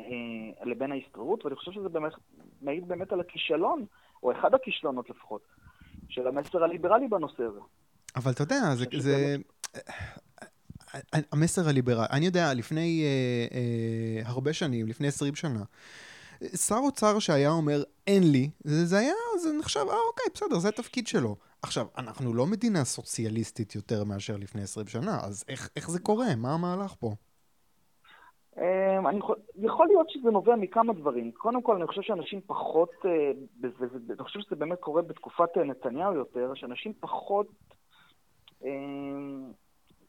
[0.63, 2.13] לבין ההסתדרות, ואני חושב שזה באמת
[2.61, 3.85] מעיד באמת על הכישלון,
[4.23, 5.41] או אחד הכישלונות לפחות,
[6.09, 7.59] של המסר הליברלי בנושא הזה.
[8.15, 8.85] אבל אתה יודע, זה...
[8.97, 9.35] זה...
[11.31, 15.63] המסר הליברלי, אני יודע, לפני אה, אה, הרבה שנים, לפני 20 שנה,
[16.43, 20.69] שר אוצר שהיה אומר, אין לי, זה, זה היה, זה נחשב, אה, אוקיי, בסדר, זה
[20.69, 21.35] התפקיד שלו.
[21.61, 26.35] עכשיו, אנחנו לא מדינה סוציאליסטית יותר מאשר לפני 20 שנה, אז איך, איך זה קורה?
[26.37, 27.13] מה המהלך פה?
[28.57, 29.19] אמ, אני,
[29.55, 31.31] יכול להיות שזה נובע מכמה דברים.
[31.31, 33.31] קודם כל, אני חושב שאנשים פחות, אה,
[34.09, 37.47] אני חושב שזה באמת קורה בתקופת אה, נתניהו יותר, שאנשים פחות
[38.63, 39.51] אמ,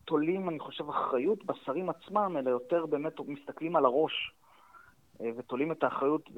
[0.05, 4.33] תולים, אני חושב, אחריות בשרים עצמם, אלא יותר באמת מסתכלים על הראש.
[5.21, 6.31] אה, ותולים את האחריות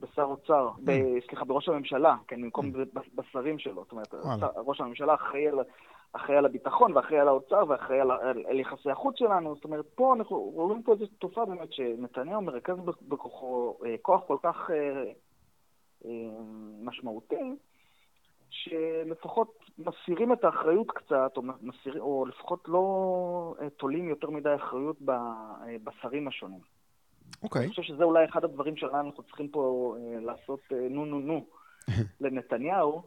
[0.00, 0.90] בשר אוצר, mm.
[1.28, 2.98] סליחה, בראש הממשלה, כן, במקום mm.
[3.14, 3.82] בשרים שלו.
[3.82, 4.14] זאת אומרת,
[4.56, 5.58] ראש הממשלה אחראי על,
[6.12, 9.54] אחראי על הביטחון ואחראי על האוצר ואחראי על, על, על יחסי החוץ שלנו.
[9.54, 12.76] זאת אומרת, פה אנחנו רואים פה איזו תופעה באמת שנתניהו מרכז
[13.08, 15.04] בכוחו אה, כוח כל כך אה,
[16.04, 16.10] אה,
[16.82, 17.54] משמעותי,
[18.50, 24.96] שלפחות מסירים את האחריות קצת, או, מסיר, או לפחות לא תולים יותר מדי אחריות
[25.84, 26.77] בשרים השונים.
[27.42, 27.60] אוקיי.
[27.60, 27.64] Okay.
[27.64, 31.46] אני חושב שזה אולי אחד הדברים שאנחנו צריכים פה אה, לעשות אה, נו נו נו
[32.20, 33.02] לנתניהו,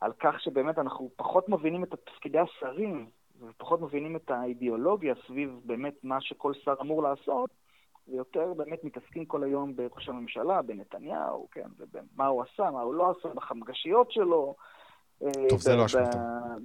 [0.00, 3.10] על כך שבאמת אנחנו פחות מבינים את תפקידי השרים,
[3.40, 7.50] ופחות מבינים את האידיאולוגיה סביב באמת מה שכל שר אמור לעשות,
[8.08, 13.10] ויותר באמת מתעסקים כל היום בראש הממשלה, בנתניהו, כן, ומה הוא עשה, מה הוא לא
[13.10, 14.54] עשה, בחמגשיות שלו.
[15.22, 16.18] אה, טוב, זה לא אשמתו.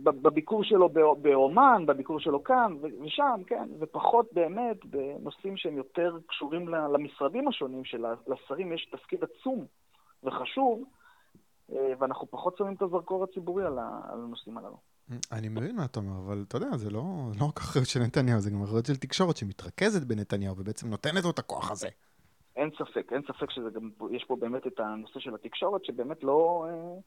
[0.04, 0.90] בביקור שלו
[1.22, 8.74] באומן, בביקור שלו כאן ושם, כן, ופחות באמת בנושאים שהם יותר קשורים למשרדים השונים, שלשרים
[8.74, 9.66] יש תפקיד עצום
[10.24, 10.84] וחשוב,
[11.72, 14.78] אה, ואנחנו פחות שמים את הזרקור הציבורי על הנושאים הללו.
[15.32, 17.04] אני מבין מה אתה אומר, אבל אתה יודע, זה לא,
[17.40, 21.30] לא רק אחריות של נתניהו, זה גם אחריות של תקשורת שמתרכזת בנתניהו ובעצם נותנת לו
[21.30, 21.88] את הכוח הזה.
[22.56, 27.00] אין ספק, אין ספק שיש פה באמת את הנושא של התקשורת, שבאמת לא אה,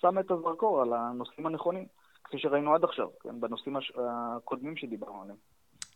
[0.00, 1.86] שמה את הזרקור על הנושאים הנכונים,
[2.24, 5.36] כפי שראינו עד עכשיו, כן, בנושאים הקודמים שדיברנו עליהם.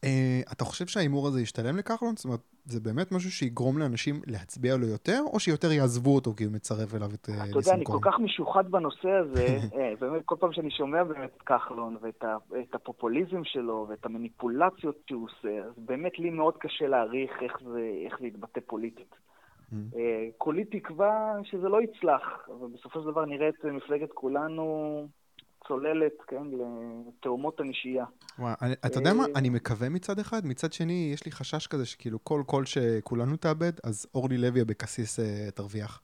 [0.05, 2.17] Uh, אתה חושב שההימור הזה ישתלם לכחלון?
[2.17, 6.45] זאת אומרת, זה באמת משהו שיגרום לאנשים להצביע לו יותר, או שיותר יעזבו אותו כי
[6.45, 7.51] הוא מצרף אליו את ניסנקורן?
[7.51, 11.31] אתה יודע, אני כל כך משוחד בנושא הזה, אה, באמת, כל פעם שאני שומע באמת
[11.37, 12.25] את כחלון, ואת
[12.61, 17.90] את הפופוליזם שלו, ואת המניפולציות שהוא עושה, אז באמת לי מאוד קשה להעריך איך זה,
[18.07, 19.14] איך זה יתבטא פוליטית.
[19.75, 19.97] Mm.
[19.99, 25.07] אה, כולי תקווה שזה לא יצלח, ובסופו של דבר נראה את מפלגת כולנו
[25.69, 26.43] צוללת, כן,
[27.09, 28.05] לתאומות הנשייה.
[28.39, 28.53] וואי,
[28.87, 29.25] אתה יודע מה?
[29.25, 33.37] אה, אני מקווה מצד אחד, מצד שני, יש לי חשש כזה שכאילו כל קול שכולנו
[33.37, 36.03] תאבד, אז אורלי לוי אבקסיס אה, תרוויח.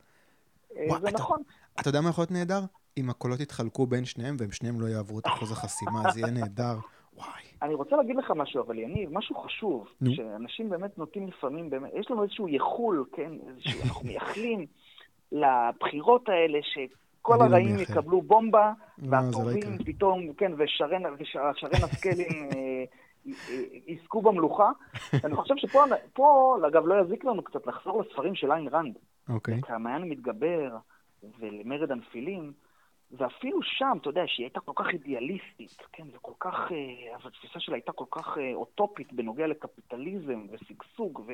[1.00, 1.42] זה נכון.
[1.80, 2.60] אתה יודע מה יכול להיות נהדר?
[2.98, 6.76] אם הקולות יתחלקו בין שניהם והם שניהם לא יעברו את אחוז החסימה, אז יהיה נהדר.
[7.16, 7.49] וואי.
[7.62, 10.14] אני רוצה להגיד לך משהו, אבל יניב, משהו חשוב, נו.
[10.14, 14.66] שאנשים באמת נוטים לפעמים, באמת, יש לנו איזשהו יחול, כן, איזשהו, אנחנו מייחלים
[15.32, 16.78] לבחירות האלה, ש...
[17.22, 21.02] כל לא הרעים לא יקבלו בומבה, והטובים לא פתאום, כן, ושרן
[21.84, 22.84] השקלים אה,
[23.86, 24.70] יזכו במלוכה.
[25.24, 25.84] אני חושב שפה,
[26.68, 28.94] אגב, לא יזיק לנו קצת לחזור לספרים של איין ראנד.
[29.28, 29.60] אוקיי.
[29.62, 30.76] כמעיין מתגבר,
[31.38, 32.52] ולמרד הנפילים.
[33.12, 37.74] ואפילו שם, אתה יודע, שהיא הייתה כל כך אידיאליסטית, כן, וכל כך, אה, התפיסה שלה
[37.74, 41.32] הייתה כל כך אה, אוטופית בנוגע לקפיטליזם ושגשוג ו,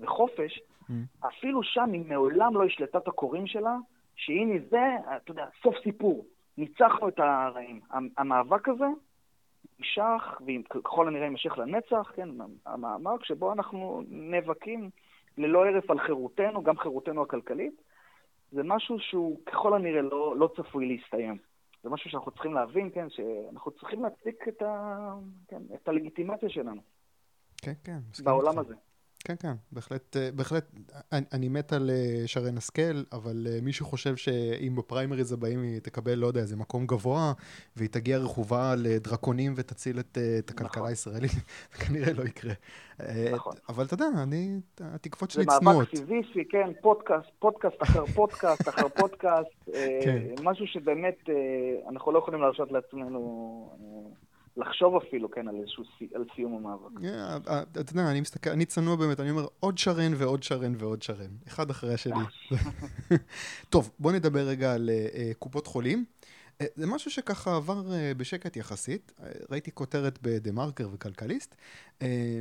[0.00, 0.92] וחופש, mm.
[1.28, 3.76] אפילו שם היא מעולם לא השלטה את הקוראים שלה,
[4.16, 6.26] שהנה זה, אתה יודע, סוף סיפור.
[6.58, 7.80] ניצחנו את הרעים.
[8.18, 8.84] המאבק הזה
[9.78, 12.28] נמשך, וככל הנראה יימשך לנצח, כן,
[12.66, 14.90] המאבק שבו אנחנו נאבקים
[15.38, 17.82] ללא הרף על חירותנו, גם חירותנו הכלכלית,
[18.52, 21.38] זה משהו שהוא ככל הנראה לא, לא צפוי להסתיים.
[21.82, 25.14] זה משהו שאנחנו צריכים להבין, כן, שאנחנו צריכים להצדיק את, ה,
[25.48, 26.80] כן, את הלגיטימציה שלנו.
[27.56, 27.98] כן, כן.
[28.24, 28.74] בעולם הזה.
[29.24, 30.64] כן, כן, בהחלט, אה, בהחלט,
[31.12, 35.80] אני, אני מת על אה, שרן השכל, אבל אה, מישהו חושב שאם בפריימריז הבאים היא
[35.80, 37.32] תקבל, לא יודע, איזה מקום גבוה,
[37.76, 40.88] והיא תגיע רכובה על דרקונים ותציל את, את הכלכלה נכון.
[40.88, 41.30] הישראלית,
[41.72, 42.52] זה כנראה לא יקרה.
[43.32, 43.52] נכון.
[43.68, 45.62] אבל אתה יודע, אני, התקוות שלי צנועות.
[45.62, 49.68] זה מאבק סיזיפי, כן, פודקאסט, פודקאסט אחר פודקאסט אחר פודקאסט,
[50.04, 50.22] כן.
[50.42, 51.28] משהו שבאמת
[51.88, 54.10] אנחנו לא יכולים להרשות לעצמנו
[54.56, 55.84] לחשוב אפילו, כן, על איזשהו,
[56.14, 57.00] על סיום המאבק.
[57.00, 61.02] Yeah, אתה יודע, אני מסתכל, אני צנוע באמת, אני אומר עוד שרן ועוד שרן ועוד
[61.02, 62.24] שרן, אחד אחרי השני.
[63.70, 66.04] טוב, בוא נדבר רגע על אה, קופות חולים.
[66.60, 69.12] אה, זה משהו שככה עבר אה, בשקט יחסית.
[69.22, 71.54] אה, ראיתי כותרת בדה מרקר וכלכליסט.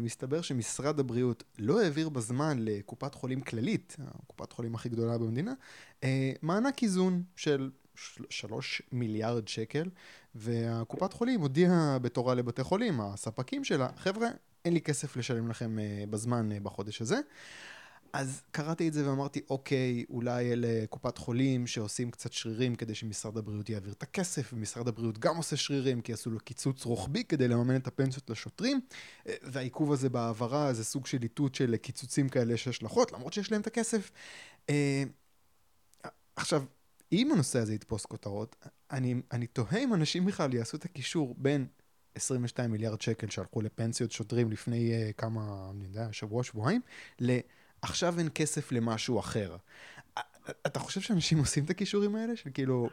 [0.01, 5.53] מסתבר שמשרד הבריאות לא העביר בזמן לקופת חולים כללית, הקופת חולים הכי גדולה במדינה,
[6.41, 7.69] מענק איזון של
[8.29, 9.89] שלוש מיליארד שקל,
[10.35, 14.27] והקופת חולים הודיעה בתורה לבתי חולים, הספקים שלה, חבר'ה,
[14.65, 15.77] אין לי כסף לשלם לכם
[16.09, 17.19] בזמן בחודש הזה.
[18.13, 23.37] אז קראתי את זה ואמרתי, אוקיי, אולי אלה קופת חולים שעושים קצת שרירים כדי שמשרד
[23.37, 27.47] הבריאות יעביר את הכסף, ומשרד הבריאות גם עושה שרירים כי עשו לו קיצוץ רוחבי כדי
[27.47, 28.81] לממן את הפנסיות לשוטרים,
[29.27, 33.51] אה, והעיכוב הזה בהעברה זה סוג של איתות של קיצוצים כאלה יש השלכות, למרות שיש
[33.51, 34.11] להם את הכסף.
[34.69, 35.03] אה,
[36.35, 36.63] עכשיו,
[37.11, 38.55] אם הנושא הזה יתפוס כותרות,
[38.91, 41.67] אני, אני תוהה אם אנשים בכלל יעשו את הקישור בין
[42.15, 45.41] 22 מיליארד שקל שהלכו לפנסיות שוטרים לפני uh, כמה,
[45.71, 46.81] אני יודע, שבוע, שבועיים,
[47.21, 47.37] ל...
[47.81, 49.55] עכשיו אין כסף למשהו אחר.
[50.49, 52.35] אתה חושב שאנשים עושים את הכישורים האלה?
[52.35, 52.87] של כאילו...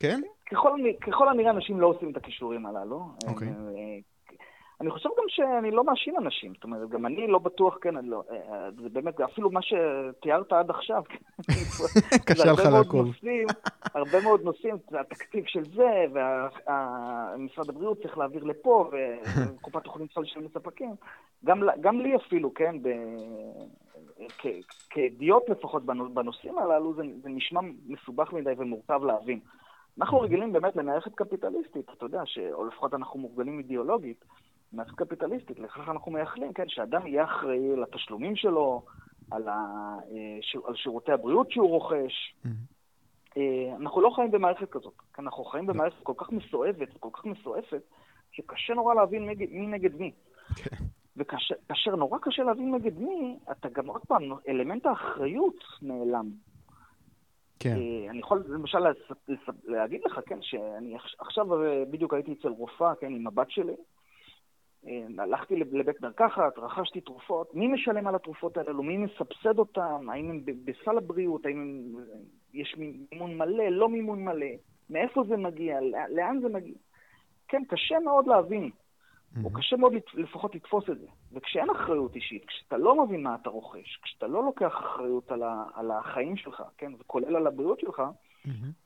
[0.00, 0.20] כן?
[0.50, 0.70] ככל,
[1.06, 3.08] ככל הנראה אנשים לא עושים את הכישורים הללו.
[3.26, 3.48] אוקיי.
[3.48, 3.54] אה,
[4.80, 8.08] אני חושב גם שאני לא מאשים אנשים, זאת אומרת, גם אני לא בטוח, כן, אני
[8.08, 11.02] לא, אה, זה באמת, אפילו מה שתיארת עד עכשיו,
[12.26, 13.06] קשה לך לעקוב.
[13.94, 18.90] הרבה מאוד נושאים, התקציב של זה, ומשרד הבריאות צריך להעביר לפה,
[19.56, 20.94] וקופת החולים צריכה לשלם לספקים.
[21.80, 22.76] גם לי אפילו, כן,
[24.90, 29.40] כידיעות לפחות בנושאים הללו, זה נשמע מסובך מדי ומורכב להבין.
[29.98, 34.24] אנחנו רגילים באמת למערכת קפיטליסטית, אתה יודע, או לפחות אנחנו מורגלים אידיאולוגית,
[34.74, 38.82] מערכת קפיטליסטית, לכך אנחנו מייחלים, כן, שאדם יהיה אחראי לתשלומים שלו,
[39.30, 39.52] על, ה,
[40.12, 42.34] אה, על שירותי הבריאות שהוא רוכש.
[42.44, 43.38] Mm-hmm.
[43.80, 47.82] אנחנו לא חיים במערכת כזאת, אנחנו חיים במערכת כל כך מסואבת וכל כך מסועפת,
[48.32, 50.12] שקשה נורא להבין נגד, מי נגד מי.
[50.56, 50.76] כן.
[51.16, 56.30] וכאשר נורא קשה להבין נגד מי, אתה גם עוד פעם, אלמנט האחריות נעלם.
[57.60, 57.76] כן.
[57.76, 58.78] אה, אני יכול למשל
[59.64, 61.46] להגיד לך, כן, שאני עכשיו
[61.90, 63.76] בדיוק הייתי אצל רופאה, כן, עם הבת שלי, אה,
[65.18, 70.40] הלכתי לבית מרקחת, רכשתי תרופות, מי משלם על התרופות האלו, מי מסבסד אותן, האם הם
[70.64, 72.04] בסל הבריאות, האם הם,
[72.54, 74.46] יש מימון מלא, לא מימון מלא,
[74.90, 76.74] מאיפה זה מגיע, לאן זה מגיע.
[77.48, 78.70] כן, קשה מאוד להבין,
[79.44, 81.06] או קשה מאוד לפחות לתפוס את זה.
[81.32, 85.64] וכשאין אחריות אישית, כשאתה לא מבין מה אתה רוכש, כשאתה לא לוקח אחריות על, ה,
[85.74, 88.02] על החיים שלך, כן, וכולל על הבריאות שלך,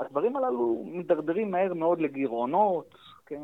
[0.01, 2.95] הדברים הללו מידרדרים מהר מאוד לגירעונות,
[3.29, 3.43] כן,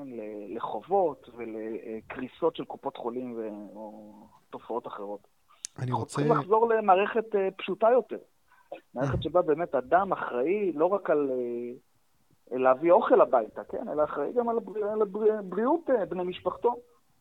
[0.48, 3.48] לחובות ולקריסות של קופות חולים ו...
[3.74, 4.12] או
[4.50, 5.20] תופעות אחרות.
[5.78, 5.92] אני רוצה...
[5.92, 8.18] אנחנו צריכים לחזור למערכת אה, פשוטה יותר.
[8.94, 14.32] מערכת שבה באמת אדם אחראי לא רק על אה, להביא אוכל הביתה, כן, אלא אחראי
[14.32, 14.84] גם על, הבר...
[14.84, 16.74] על הבריאות אה, בני משפחתו.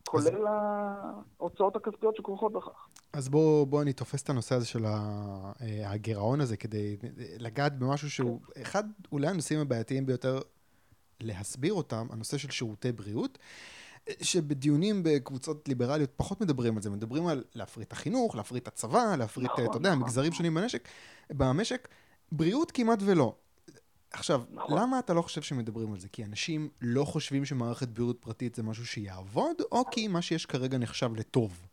[0.07, 2.87] כולל ההוצאות הכספיות שכרוכות בכך.
[3.13, 4.83] אז בואו בוא אני תופס את הנושא הזה של
[5.85, 6.97] הגירעון הזה כדי
[7.39, 10.39] לגעת במשהו שהוא אחד אולי הנושאים הבעייתיים ביותר
[11.21, 13.37] להסביר אותם, הנושא של שירותי בריאות.
[14.21, 19.15] שבדיונים בקבוצות ליברליות פחות מדברים על זה, מדברים על להפריט את החינוך, להפריט את הצבא,
[19.19, 20.01] להפריט, נכון, אתה יודע, נכון.
[20.03, 20.87] מגזרים שונים בנשק,
[21.29, 21.87] במשק,
[22.31, 23.35] בריאות כמעט ולא.
[24.13, 24.77] עכשיו, נכון.
[24.79, 26.09] למה אתה לא חושב שמדברים על זה?
[26.09, 30.77] כי אנשים לא חושבים שמערכת בריאות פרטית זה משהו שיעבוד, או כי מה שיש כרגע
[30.77, 31.67] נחשב לטוב?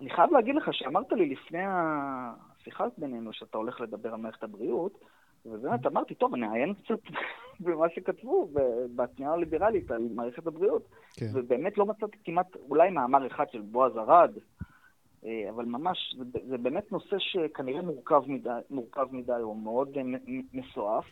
[0.00, 4.98] אני חייב להגיד לך שאמרת לי לפני השיחה בינינו שאתה הולך לדבר על מערכת הבריאות,
[5.46, 7.00] ובאמת אמרתי, טוב, אני אעיין קצת
[7.62, 8.48] במה שכתבו
[8.96, 10.88] בתנועה הליברלית על מערכת הבריאות.
[11.16, 11.26] כן.
[11.34, 14.30] ובאמת לא מצאתי כמעט, אולי מאמר אחד של בועז ארד,
[15.24, 20.02] אה, אבל ממש, זה, זה באמת נושא שכנראה מורכב מדי, מורכב מדי או מאוד אה,
[20.52, 21.04] מסועף.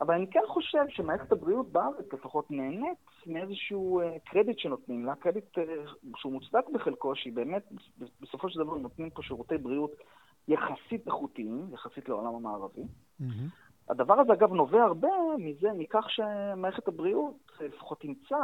[0.00, 5.58] אבל אני כן חושב שמערכת הבריאות בארץ לפחות נהנית מאיזשהו אה, קרדיט שנותנים לה, קרדיט
[6.16, 7.62] שהוא מוצדק בחלקו, שהיא באמת,
[8.20, 9.92] בסופו של דבר נותנים פה שירותי בריאות
[10.48, 12.82] יחסית איכותיים, יחסית לעולם המערבי.
[12.82, 13.24] Mm-hmm.
[13.90, 18.36] הדבר הזה, אגב, נובע הרבה מזה, מכך שמערכת הבריאות לפחות אימצה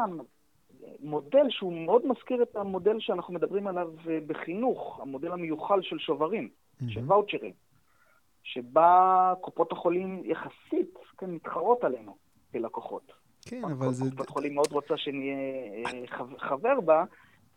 [1.01, 6.49] מודל שהוא מאוד מזכיר את המודל שאנחנו מדברים עליו אה, בחינוך, המודל המיוחל של שוברים,
[6.49, 6.85] mm-hmm.
[6.89, 7.53] של ואוצ'רים,
[8.43, 12.17] שבה קופות החולים יחסית, כן, מתחרות עלינו
[12.53, 13.13] כלקוחות.
[13.43, 14.11] כן, אבל זה...
[14.17, 15.37] קופת חולים מאוד רוצה שנהיה
[15.87, 17.05] אה, חבר בה,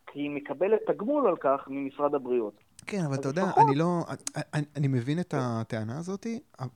[0.06, 2.54] כי היא מקבלת תגמול על כך ממשרד הבריאות.
[2.90, 4.04] כן, אבל אתה יודע, אני לא...
[4.36, 6.26] אני, אני מבין את הטענה הזאת,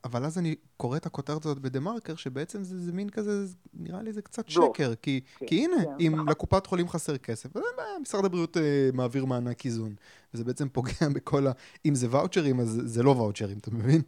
[0.04, 4.12] אבל אז אני קורא את הכותרת הזאת בדה-מרקר, שבעצם זה, זה מין כזה, נראה לי
[4.12, 4.72] זה קצת לא.
[4.74, 6.28] שקר, כי, כן, כי הנה, כן, אם.
[6.28, 7.62] לקופת חולים חסר כסף, אז
[8.02, 9.94] משרד הבריאות אה, מעביר מענק איזון,
[10.34, 11.52] וזה בעצם פוגע בכל ה...
[11.86, 14.02] אם זה ואוצ'רים, אז זה לא ואוצ'רים, אתה מבין?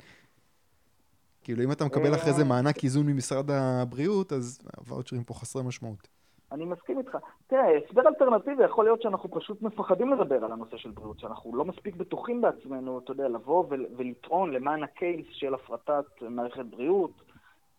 [1.43, 5.63] כאילו, אם אתה מקבל אחרי זה אה, מענק איזון ממשרד הבריאות, אז הוואוצ'רים פה חסרי
[5.63, 6.09] משמעות.
[6.53, 7.17] אני מסכים איתך.
[7.47, 11.65] תראה, הסבר אלטרנטיבי יכול להיות שאנחנו פשוט מפחדים לדבר על הנושא של בריאות, שאנחנו לא
[11.65, 13.65] מספיק בטוחים בעצמנו, אתה יודע, לבוא
[13.97, 17.11] ולטעון למען הקייס של הפרטת מערכת בריאות,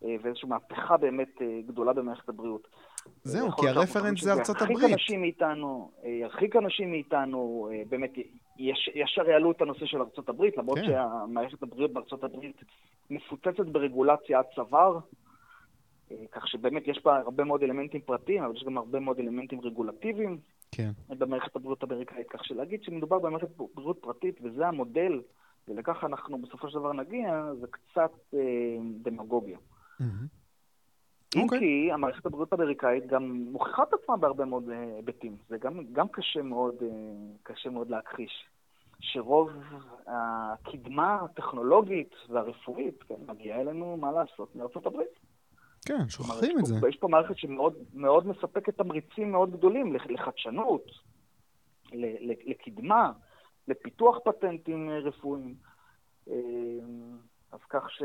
[0.01, 2.67] ואיזושהי מהפכה באמת גדולה במערכת הבריאות.
[3.23, 4.77] זהו, כי הרפרנס זה ארצות הברית.
[4.77, 8.13] ירחיק אנשים מאיתנו, ירחיק אנשים מאיתנו, באמת
[8.57, 10.85] יש, ישר יעלו את הנושא של ארצות הברית, למרות כן.
[10.85, 12.61] שהמערכת הבריאות בארצות הברית
[13.09, 14.97] מפוצצת ברגולציה עד צוואר,
[16.31, 20.37] כך שבאמת יש בה הרבה מאוד אלמנטים פרטיים, אבל יש גם הרבה מאוד אלמנטים רגולטיביים.
[20.71, 20.91] כן.
[21.09, 25.21] במערכת הבריאות האמריקאית, כך שלהגיד שמדובר במערכת בריאות פרטית וזה המודל,
[25.67, 28.39] ולכך אנחנו בסופו של דבר נגיע, זה קצת אה,
[29.01, 29.57] דמגוגיה.
[29.57, 30.03] Mm-hmm.
[31.35, 31.43] אם okay.
[31.43, 31.59] אוקיי.
[31.59, 35.37] כי המערכת הבריאות האמריקאית גם מוכיחה את עצמה בהרבה מאוד אה, היבטים.
[35.49, 36.87] זה גם, גם קשה, מאוד, אה,
[37.43, 38.45] קשה מאוד להכחיש.
[38.99, 39.49] שרוב
[40.07, 45.26] הקדמה הטכנולוגית והרפואית כן, מגיעה אלינו, מה לעשות, מארצות הברית.
[45.87, 46.75] כן, שוכחים את זה.
[46.89, 50.85] יש פה מערכת שמאוד מספקת תמריצים מאוד גדולים לחדשנות,
[52.45, 53.11] לקדמה,
[53.67, 55.55] לפיתוח פטנטים אה, רפואיים.
[56.29, 56.35] אה,
[57.51, 58.03] אז כך ש...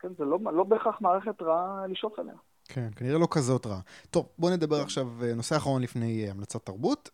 [0.00, 2.34] כן, זה לא, לא בהכרח מערכת רעה לשאוף אליה.
[2.68, 3.80] כן, כנראה לא כזאת רעה.
[4.10, 4.82] טוב, בואו נדבר כן.
[4.82, 7.10] עכשיו, אה, נושא אחרון לפני המלצת תרבות.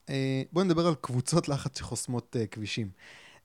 [0.53, 2.89] בואו נדבר על קבוצות לחץ שחוסמות כבישים.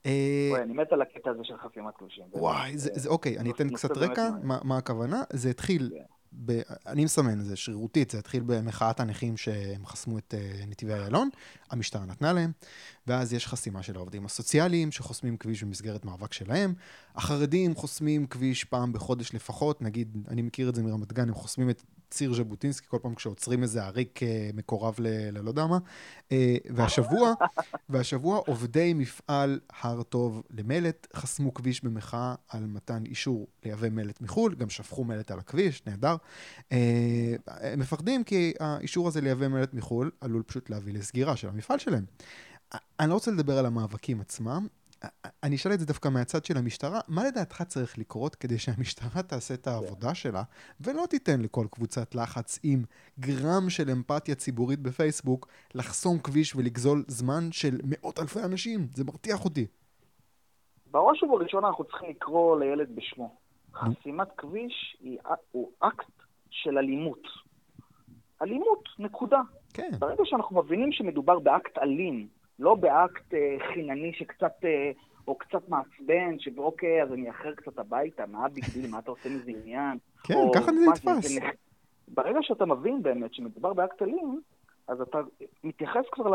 [0.04, 2.24] וואי, אני מת על הקטע הזה של חסימת כבישים.
[2.32, 5.22] וואי, זה, אוקיי, אני אתן קצת רקע, מה הכוונה.
[5.32, 6.13] זה התחיל כן.
[6.44, 6.60] ב...
[6.86, 11.28] אני מסמן את זה שרירותית, זה התחיל במחאת הנכים שהם חסמו את uh, נתיבי איילון,
[11.70, 12.52] המשטרה נתנה להם,
[13.06, 16.74] ואז יש חסימה של העובדים הסוציאליים שחוסמים כביש במסגרת מאבק שלהם,
[17.14, 21.70] החרדים חוסמים כביש פעם בחודש לפחות, נגיד, אני מכיר את זה מרמת גן, הם חוסמים
[21.70, 21.82] את
[22.14, 25.78] ציר ז'בוטינסקי כל פעם כשעוצרים איזה עריק אה, מקורב ללא יודע מה.
[26.32, 27.34] אה, והשבוע,
[27.90, 34.54] והשבוע עובדי מפעל הר טוב למלט חסמו כביש במחאה על מתן אישור לייבא מלט מחו"ל,
[34.54, 36.16] גם שפכו מלט על הכביש, נהדר.
[36.72, 41.78] אה, הם מפחדים כי האישור הזה לייבא מלט מחו"ל עלול פשוט להביא לסגירה של המפעל
[41.78, 42.04] שלהם.
[43.00, 44.66] אני לא רוצה לדבר על המאבקים עצמם,
[45.42, 49.54] אני אשאל את זה דווקא מהצד של המשטרה, מה לדעתך צריך לקרות כדי שהמשטרה תעשה
[49.54, 50.42] את העבודה שלה,
[50.80, 52.82] ולא תיתן לכל קבוצת לחץ עם
[53.20, 58.86] גרם של אמפתיה ציבורית בפייסבוק לחסום כביש ולגזול זמן של מאות אלפי אנשים?
[58.94, 59.66] זה מרתיח אותי.
[60.90, 63.36] בראש ובראשונה אנחנו צריכים לקרוא לילד בשמו.
[63.74, 65.18] חסימת כביש היא,
[65.50, 66.12] הוא אקט
[66.50, 67.22] של אלימות.
[68.42, 69.40] אלימות, נקודה.
[69.74, 69.90] כן.
[69.98, 74.90] ברגע שאנחנו מבינים שמדובר באקט אלים, לא באקט אה, חינני שקצת, אה,
[75.28, 79.28] או קצת מעצבן, שאוקיי, אז אני אאחר קצת הביתה, מה ה big מה אתה עושה
[79.28, 79.98] מזה עניין?
[80.24, 81.38] כן, או, ככה זה נתפס.
[82.08, 84.40] ברגע שאתה מבין באמת שמדובר באקט אלים,
[84.88, 85.18] אז אתה
[85.64, 86.30] מתייחס כבר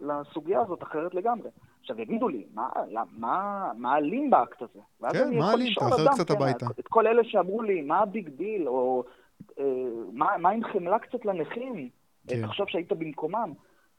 [0.00, 1.50] לסוגיה הזאת אחרת לגמרי.
[1.80, 4.80] עכשיו יגידו לי, מה, אלים באקט הזה?
[5.12, 5.74] כן, מה אלים?
[5.74, 6.66] תאחר קצת כן, הביתה.
[6.80, 9.04] את כל אלה שאמרו לי, מה ה big deal, או
[9.58, 9.64] אה,
[10.12, 11.88] מה, מה עם חמלה קצת לנכים?
[12.28, 12.46] כן.
[12.46, 13.52] תחשוב שהיית במקומם.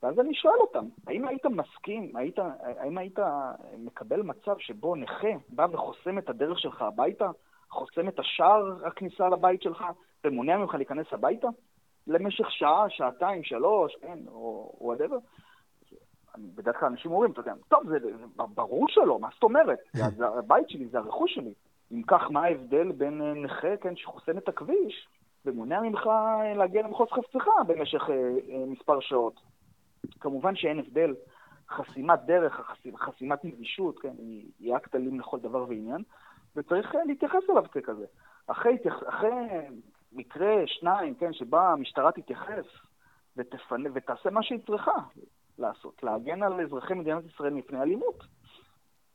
[0.04, 3.20] ואז אני שואל אותם, האם היית מסכים, היית, האם היית
[3.78, 7.30] מקבל מצב שבו נכה בא וחוסם את הדרך שלך הביתה,
[7.70, 9.86] חוסם את השער הכניסה לבית שלך,
[10.24, 11.48] ומונע ממך להיכנס הביתה?
[12.08, 15.18] למשך שעה, שעתיים, שלוש, כן, או וואטאבר?
[16.38, 19.80] בדרך כלל אנשים אומרים, אתה יודע, טוב, זה, זה ברור שלא, מה זאת אומרת?
[20.18, 21.54] זה, הבית שלי, זה הרכוש שלי.
[21.92, 25.08] אם כך, מה ההבדל בין אה, נכה, כן, שחוסם את הכביש,
[25.46, 26.10] ומונע ממך
[26.56, 29.51] להגיע למחוז חפצך במשך אה, אה, מספר שעות?
[30.20, 31.16] כמובן שאין הבדל,
[31.70, 32.62] חסימת דרך,
[32.98, 36.04] חסימת נגישות, כן, היא, היא אקט אלים לכל דבר ועניין,
[36.56, 38.06] וצריך אה, להתייחס אליו ככזה.
[38.48, 38.78] אחרי,
[39.10, 39.32] אחרי
[40.12, 42.66] מקרה, שניים, כן, שבה המשטרה תתייחס
[43.38, 44.92] ותפנה, ותעשה מה שהיא צריכה
[45.58, 48.24] לעשות, להגן על אזרחי מדינת ישראל מפני אלימות.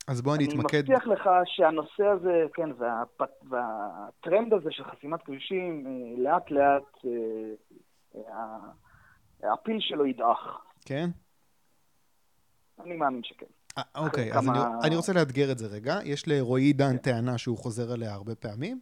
[0.09, 0.75] אז בוא אני אתמקד...
[0.75, 3.21] אני מבטיח לך שהנושא הזה, כן, והפ...
[3.43, 7.05] והטרנד הזה של חסימת כבישים, אה, לאט לאט
[8.15, 10.63] אה, הפיל שלו ידעך.
[10.87, 11.11] כן?
[12.85, 13.47] אני מאמין שכן.
[13.79, 14.67] 아, אה, אוקיי, אז כמה...
[14.67, 15.99] אני, אני רוצה לאתגר את זה רגע.
[16.05, 16.97] יש לרועי דן כן.
[16.97, 18.81] טענה שהוא חוזר עליה הרבה פעמים,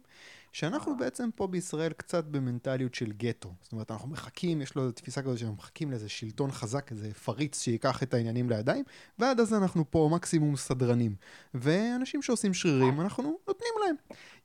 [0.53, 0.97] שאנחנו אה.
[0.97, 3.53] בעצם פה בישראל קצת במנטליות של גטו.
[3.61, 7.61] זאת אומרת, אנחנו מחכים, יש לו תפיסה כזאת שאנחנו מחכים לאיזה שלטון חזק, איזה פריץ
[7.61, 8.85] שייקח את העניינים לידיים,
[9.19, 11.15] ועד אז אנחנו פה מקסימום סדרנים.
[11.53, 13.95] ואנשים שעושים שרירים, אנחנו נותנים להם.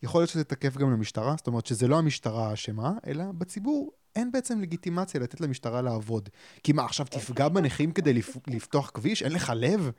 [0.02, 4.32] יכול להיות שזה תקף גם למשטרה, זאת אומרת שזה לא המשטרה האשמה, אלא בציבור אין
[4.32, 6.28] בעצם לגיטימציה לתת למשטרה לעבוד.
[6.62, 8.12] כי מה, עכשיו תפגע בנכים כדי
[8.56, 9.22] לפתוח כביש?
[9.22, 9.90] אין לך לב?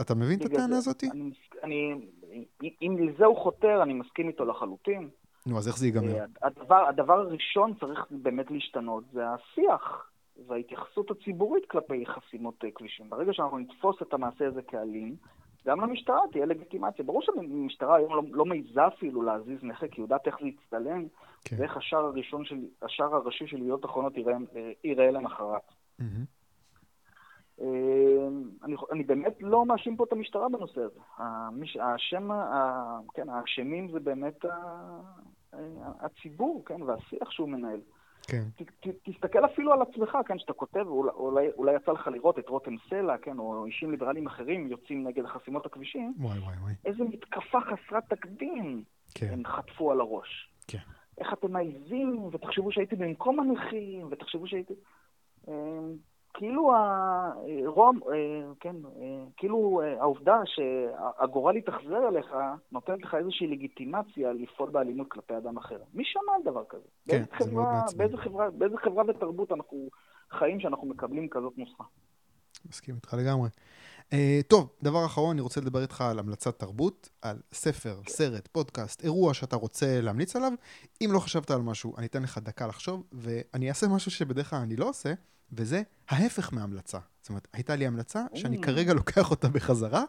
[0.00, 1.04] אתה מבין את הטענה הזאת?
[2.82, 5.08] אם לזה הוא חותר, אני מסכים איתו לחלוטין.
[5.46, 6.24] נו, אז איך זה ייגמר?
[6.42, 10.10] הדבר, הדבר הראשון צריך באמת להשתנות, זה השיח
[10.46, 13.10] וההתייחסות הציבורית כלפי חסימות כבישים.
[13.10, 15.16] ברגע שאנחנו נתפוס את המעשה הזה כאלים,
[15.66, 17.04] גם למשטרה תהיה לגיטימציה.
[17.04, 21.06] ברור שהמשטרה היום לא, לא מעיזה אפילו להזיז נכה, כי היא יודעת איך להצטלם,
[21.48, 21.56] כן.
[21.58, 24.36] ואיך השער הראשון של, השער הראשי של ידיעות אחרונות יראה,
[24.84, 25.62] יראה למחרת.
[26.00, 26.26] Mm-hmm.
[28.64, 31.00] אני, אני באמת לא מאשים פה את המשטרה בנושא הזה.
[31.16, 34.44] המש, השם, ה, כן, האשמים זה באמת
[36.00, 37.80] הציבור, כן, והשיח שהוא מנהל.
[38.22, 38.42] כן.
[38.56, 42.48] ת, ת, תסתכל אפילו על עצמך, כן, שאתה כותב, אולי, אולי יצא לך לראות את
[42.48, 46.14] רותם סלע, כן, או אישים ליברליים אחרים יוצאים נגד חסימות הכבישים.
[46.18, 46.74] וואי וואי וואי.
[46.84, 48.84] איזה מתקפה חסרת תקדים
[49.14, 49.28] כן.
[49.32, 50.50] הם חטפו על הראש.
[50.68, 50.78] כן.
[51.18, 54.74] איך אתם מעיזים, ותחשבו שהייתי במקום הנכים, ותחשבו שהייתי...
[55.48, 55.54] אה,
[56.34, 56.72] כאילו
[57.64, 58.14] הרום, אה,
[58.60, 62.34] כן, אה, כאילו העובדה שהגורל יתאכזר אליך,
[62.72, 65.78] נותנת לך איזושהי לגיטימציה לפעול באלימות כלפי אדם אחר.
[65.94, 66.84] מי שמע על דבר כזה?
[67.08, 67.98] כן, באיזה זה מאוד חברה- מעצבן.
[67.98, 69.88] באיזה חברה, באיזה חברה ותרבות אנחנו
[70.30, 71.84] חיים שאנחנו מקבלים כזאת נוסחה?
[72.68, 73.48] מסכים איתך לגמרי.
[74.10, 74.16] Uh,
[74.48, 79.34] טוב, דבר אחרון, אני רוצה לדבר איתך על המלצת תרבות, על ספר, סרט, פודקאסט, אירוע
[79.34, 80.52] שאתה רוצה להמליץ עליו.
[81.04, 84.58] אם לא חשבת על משהו, אני אתן לך דקה לחשוב, ואני אעשה משהו שבדרך כלל
[84.58, 85.12] אני לא עושה,
[85.52, 86.98] וזה ההפך מהמלצה.
[87.22, 88.62] זאת אומרת, הייתה לי המלצה שאני Mm.
[88.62, 90.04] כרגע לוקח אותה בחזרה.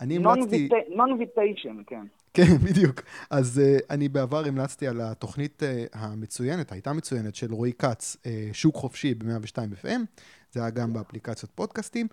[0.00, 0.68] אני המלצתי...
[0.72, 2.06] non-invitation, כן.
[2.34, 3.00] כן, בדיוק.
[3.30, 8.26] אז uh, אני בעבר המלצתי על התוכנית uh, המצוינת, הייתה מצוינת, של רועי כץ, uh,
[8.52, 10.00] שוק חופשי ב-102 FM,
[10.52, 12.06] זה היה גם באפליקציות פודקאסטים,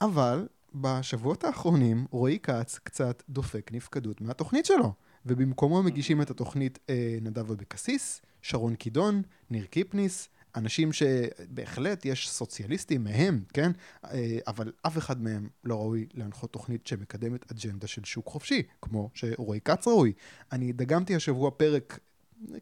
[0.00, 4.92] אבל בשבועות האחרונים רועי כץ קצת דופק נפקדות מהתוכנית שלו,
[5.26, 6.90] ובמקומו מגישים את התוכנית uh,
[7.22, 13.70] נדב אבקסיס, שרון קידון, ניר קיפניס, אנשים שבהחלט יש סוציאליסטים מהם, כן?
[14.04, 19.10] אה, אבל אף אחד מהם לא ראוי להנחות תוכנית שמקדמת אג'נדה של שוק חופשי, כמו
[19.14, 20.12] שרועי כץ ראוי.
[20.52, 21.98] אני דגמתי השבוע פרק,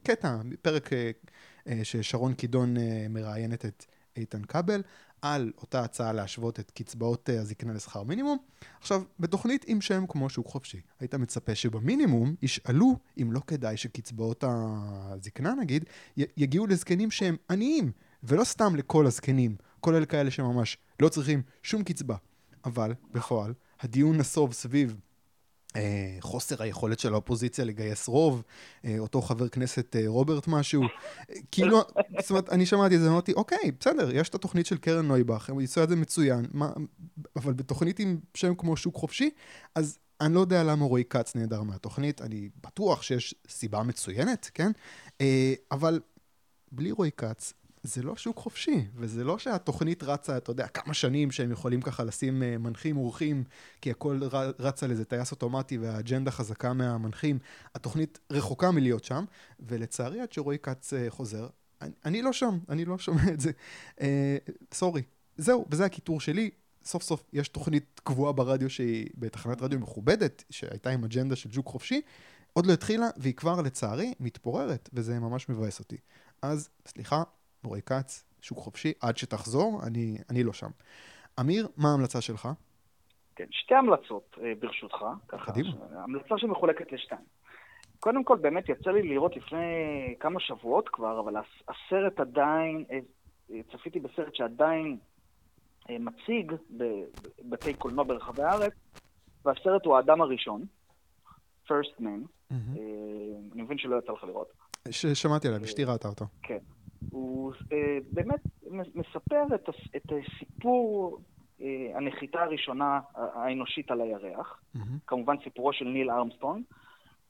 [0.02, 1.10] קטע, פרק אה,
[1.68, 3.84] אה, ששרון קידון אה, מראיינת את
[4.16, 4.82] איתן כבל,
[5.22, 8.38] על אותה הצעה להשוות את קצבאות אה, הזקנה לשכר מינימום.
[8.80, 14.44] עכשיו, בתוכנית עם שם כמו שוק חופשי, היית מצפה שבמינימום ישאלו אם לא כדאי שקצבאות
[14.46, 15.84] הזקנה, נגיד,
[16.16, 17.92] יגיעו לזקנים שהם עניים,
[18.22, 22.16] ולא סתם לכל הזקנים, כולל כאלה שממש לא צריכים שום קצבה.
[22.64, 24.96] אבל בפועל, הדיון נסוב סביב
[26.20, 28.42] חוסר היכולת של האופוזיציה לגייס רוב,
[28.84, 31.80] אה, אותו חבר כנסת אה, רוברט משהו, אה, כאילו,
[32.20, 35.50] זאת אומרת, אני שמעתי את זה, אמרתי, אוקיי, בסדר, יש את התוכנית של קרן נויבך,
[35.50, 36.72] הם יצאו את זה מצוין, מה,
[37.36, 39.30] אבל בתוכנית עם שם כמו שוק חופשי,
[39.74, 44.70] אז אני לא יודע למה רועי כץ נהדר מהתוכנית, אני בטוח שיש סיבה מצוינת, כן?
[45.20, 46.00] אה, אבל
[46.72, 47.52] בלי רועי כץ,
[47.82, 52.04] זה לא שוק חופשי, וזה לא שהתוכנית רצה, אתה יודע, כמה שנים שהם יכולים ככה
[52.04, 53.44] לשים אה, מנחים אורחים,
[53.80, 54.20] כי הכל
[54.58, 57.38] רץ על איזה טייס אוטומטי והאג'נדה חזקה מהמנחים.
[57.74, 59.24] התוכנית רחוקה מלהיות שם,
[59.60, 61.48] ולצערי עד שרועי כץ אה, חוזר,
[61.82, 63.50] אני, אני לא שם, אני לא שומע את זה.
[64.00, 64.36] אה,
[64.74, 65.02] סורי.
[65.36, 66.50] זהו, וזה הקיטור שלי.
[66.84, 71.66] סוף סוף יש תוכנית קבועה ברדיו שהיא בתחנת רדיו מכובדת, שהייתה עם אג'נדה של שוק
[71.66, 72.00] חופשי,
[72.52, 75.96] עוד לא התחילה, והיא כבר לצערי מתפוררת, וזה ממש מבאס אותי.
[76.42, 77.22] אז סליחה,
[77.64, 80.70] רועי כץ, שוק חופשי, עד שתחזור, אני, אני לא שם.
[81.40, 82.48] אמיר, מה ההמלצה שלך?
[83.36, 85.04] כן, שתי המלצות, אה, ברשותך.
[85.28, 85.70] ככה, קדימה.
[85.92, 87.20] המלצה שמחולקת לשתיים.
[88.00, 89.64] קודם כל, באמת יצא לי לראות לפני
[90.20, 92.98] כמה שבועות כבר, אבל הס- הסרט עדיין, אה,
[93.50, 94.98] אה, צפיתי בסרט שעדיין
[95.90, 98.72] מציג בבתי קולנוע ברחבי הארץ,
[99.44, 100.64] והסרט הוא האדם הראשון,
[101.66, 102.52] First Man.
[102.52, 102.56] אה,
[103.52, 104.48] אני מבין שלא יצא לך לראות.
[104.90, 106.24] ששמעתי עליו, אשתי ראתה אותו.
[106.42, 106.58] כן.
[107.10, 108.40] הוא אה, באמת
[108.94, 111.18] מספר את, את סיפור
[111.60, 114.60] אה, הנחיתה הראשונה האנושית על הירח.
[115.06, 116.64] כמובן סיפורו של ניל ארמסטרונג,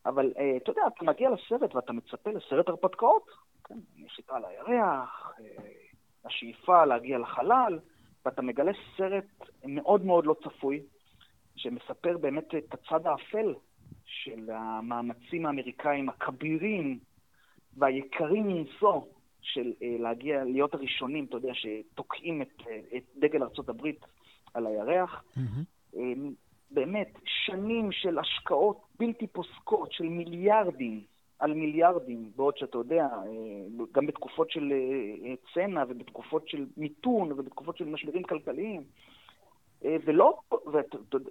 [0.07, 3.27] אבל אה, אתה יודע, אתה מגיע לסרט ואתה מצפה לסרט הרפתקאות,
[3.65, 5.33] כן, נחיתה על הירח,
[6.25, 7.79] השאיפה להגיע לחלל,
[8.25, 9.25] ואתה מגלה סרט
[9.65, 10.83] מאוד מאוד לא צפוי,
[11.57, 13.55] שמספר באמת את הצד האפל
[14.05, 16.99] של המאמצים האמריקאים הכבירים
[17.77, 19.01] והיקרים מנשוא
[19.41, 24.01] של אה, להגיע, להיות הראשונים, אתה יודע, שתוקעים את, אה, את דגל הברית
[24.55, 25.25] על הירח.
[25.97, 26.13] אה,
[26.71, 31.01] באמת, שנים של השקעות בלתי פוסקות, של מיליארדים
[31.39, 34.73] על מיליארדים, בעוד שאתה יודע, אה, גם בתקופות של
[35.55, 38.83] צנע ובתקופות של מיתון ובתקופות של משברים כלכליים.
[39.85, 40.39] אה, ולא,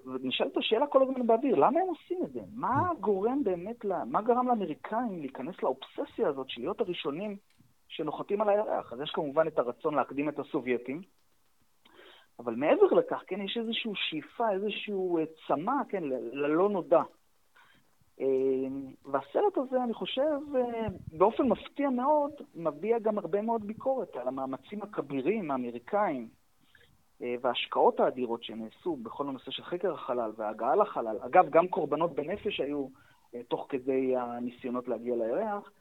[0.05, 2.39] ונשאלת השאלה כל הזמן באוויר, למה הם עושים את זה?
[2.53, 7.37] מה גורם באמת, ל- מה גרם לאמריקאים להיכנס לאובססיה הזאת של להיות הראשונים
[7.87, 8.93] שנוחתים על הירח?
[8.93, 11.01] אז יש כמובן את הרצון להקדים את הסובייטים,
[12.39, 17.01] אבל מעבר לכך, כן, יש איזושהי שאיפה, איזשהו אה, צמא, כן, ללא נודע.
[18.21, 18.25] אה,
[19.05, 20.39] והסרט הזה, אני חושב,
[21.11, 26.29] באופן מפתיע מאוד, מביע גם הרבה מאוד ביקורת על המאמצים הכבירים האמריקאים
[27.41, 31.18] וההשקעות האדירות שנעשו בכל הנושא של חקר החלל וההגעה לחלל.
[31.26, 32.88] אגב, גם קורבנות בנפש היו
[33.36, 35.72] אה, תוך כדי הניסיונות להגיע לירח.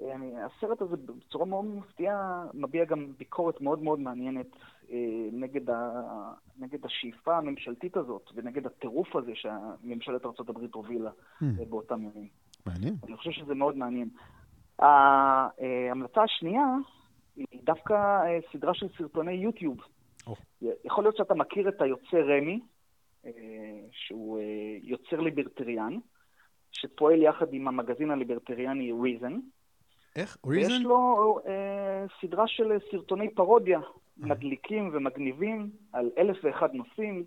[0.00, 4.46] אה, הסרט הזה בצורה מאוד מפתיעה מביע גם ביקורת מאוד מאוד מעניינת
[4.90, 4.98] אה,
[5.32, 6.02] נגד, ה...
[6.58, 11.10] נגד השאיפה הממשלתית הזאת ונגד הטירוף הזה שממשלת ארה"ב הובילה
[11.42, 12.28] אה, באותם ימים.
[12.66, 12.94] מעניין.
[13.06, 14.08] אני חושב שזה מאוד מעניין.
[14.78, 16.66] ההמלצה השנייה
[17.36, 19.76] היא דווקא אה, סדרה של סרטוני יוטיוב.
[20.26, 20.34] או.
[20.84, 22.60] יכול להיות שאתה מכיר את היוצר רמי,
[23.26, 23.30] אה,
[23.92, 24.44] שהוא אה,
[24.82, 25.98] יוצר ליברטריאן,
[26.72, 29.32] שפועל יחד עם המגזין הליברטריאני Reason.
[30.16, 30.36] איך?
[30.44, 30.82] ויש ריזן?
[30.82, 33.80] לו אה, סדרה של סרטוני פרודיה,
[34.16, 37.24] מדליקים ומגניבים, על אלף ואחד נושאים.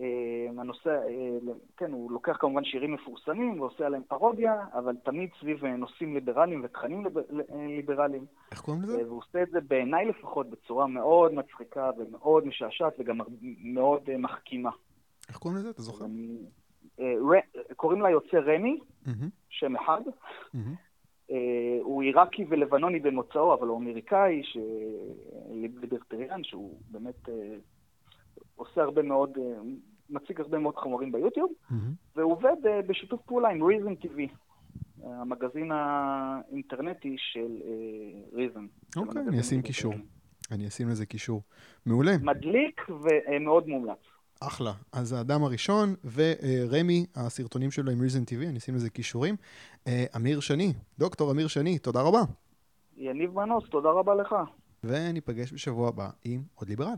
[0.00, 5.64] אה, הנושא, אה, כן, הוא לוקח כמובן שירים מפורסמים ועושה עליהם פרודיה, אבל תמיד סביב
[5.64, 7.20] אה, נושאים ליברליים ותכנים ליבר,
[7.76, 8.26] ליברליים.
[8.52, 9.06] איך קוראים לזה?
[9.06, 13.18] והוא עושה את זה בעיניי לפחות בצורה מאוד מצחיקה ומאוד משעשעת וגם
[13.62, 14.70] מאוד מחכימה.
[15.28, 15.70] איך קוראים לזה?
[15.70, 16.04] אתה זוכר?
[17.76, 18.78] קוראים לה יוצא רמי,
[19.48, 20.00] שם אחד.
[21.82, 24.42] הוא עיראקי ולבנוני במוצאו, אבל הוא אמריקאי.
[25.50, 27.28] ליברטריאן, שהוא באמת
[28.56, 29.60] עושה הרבה מאוד, אה,
[30.10, 31.92] מציג הרבה מאוד חומרים ביוטיוב, מהמם.
[32.16, 34.18] והוא עובד אה, בשיתוף פעולה עם Reason TV,
[35.04, 37.58] אה, המגזין האינטרנטי של.
[38.36, 38.58] של
[38.96, 39.62] אוקיי, המגזין אני אשים.
[39.62, 39.94] קישור.
[40.50, 41.42] אני אשים לזה קישור.
[41.86, 43.98] מעולה, מדליק ומאוד מומלץ.
[44.40, 44.72] אחלה.
[44.92, 49.36] אז האדם הראשון, ורמי, הסרטונים שלו עם ריזן TV, אני אשים לזה קישורים.
[50.16, 52.20] אמיר שני, דוקטור אמיר שני, תודה רבה.
[52.96, 54.34] יניב מנוס, תודה רבה לך.
[54.84, 56.94] וניפגש בשבוע הבא עם עוד ליברל.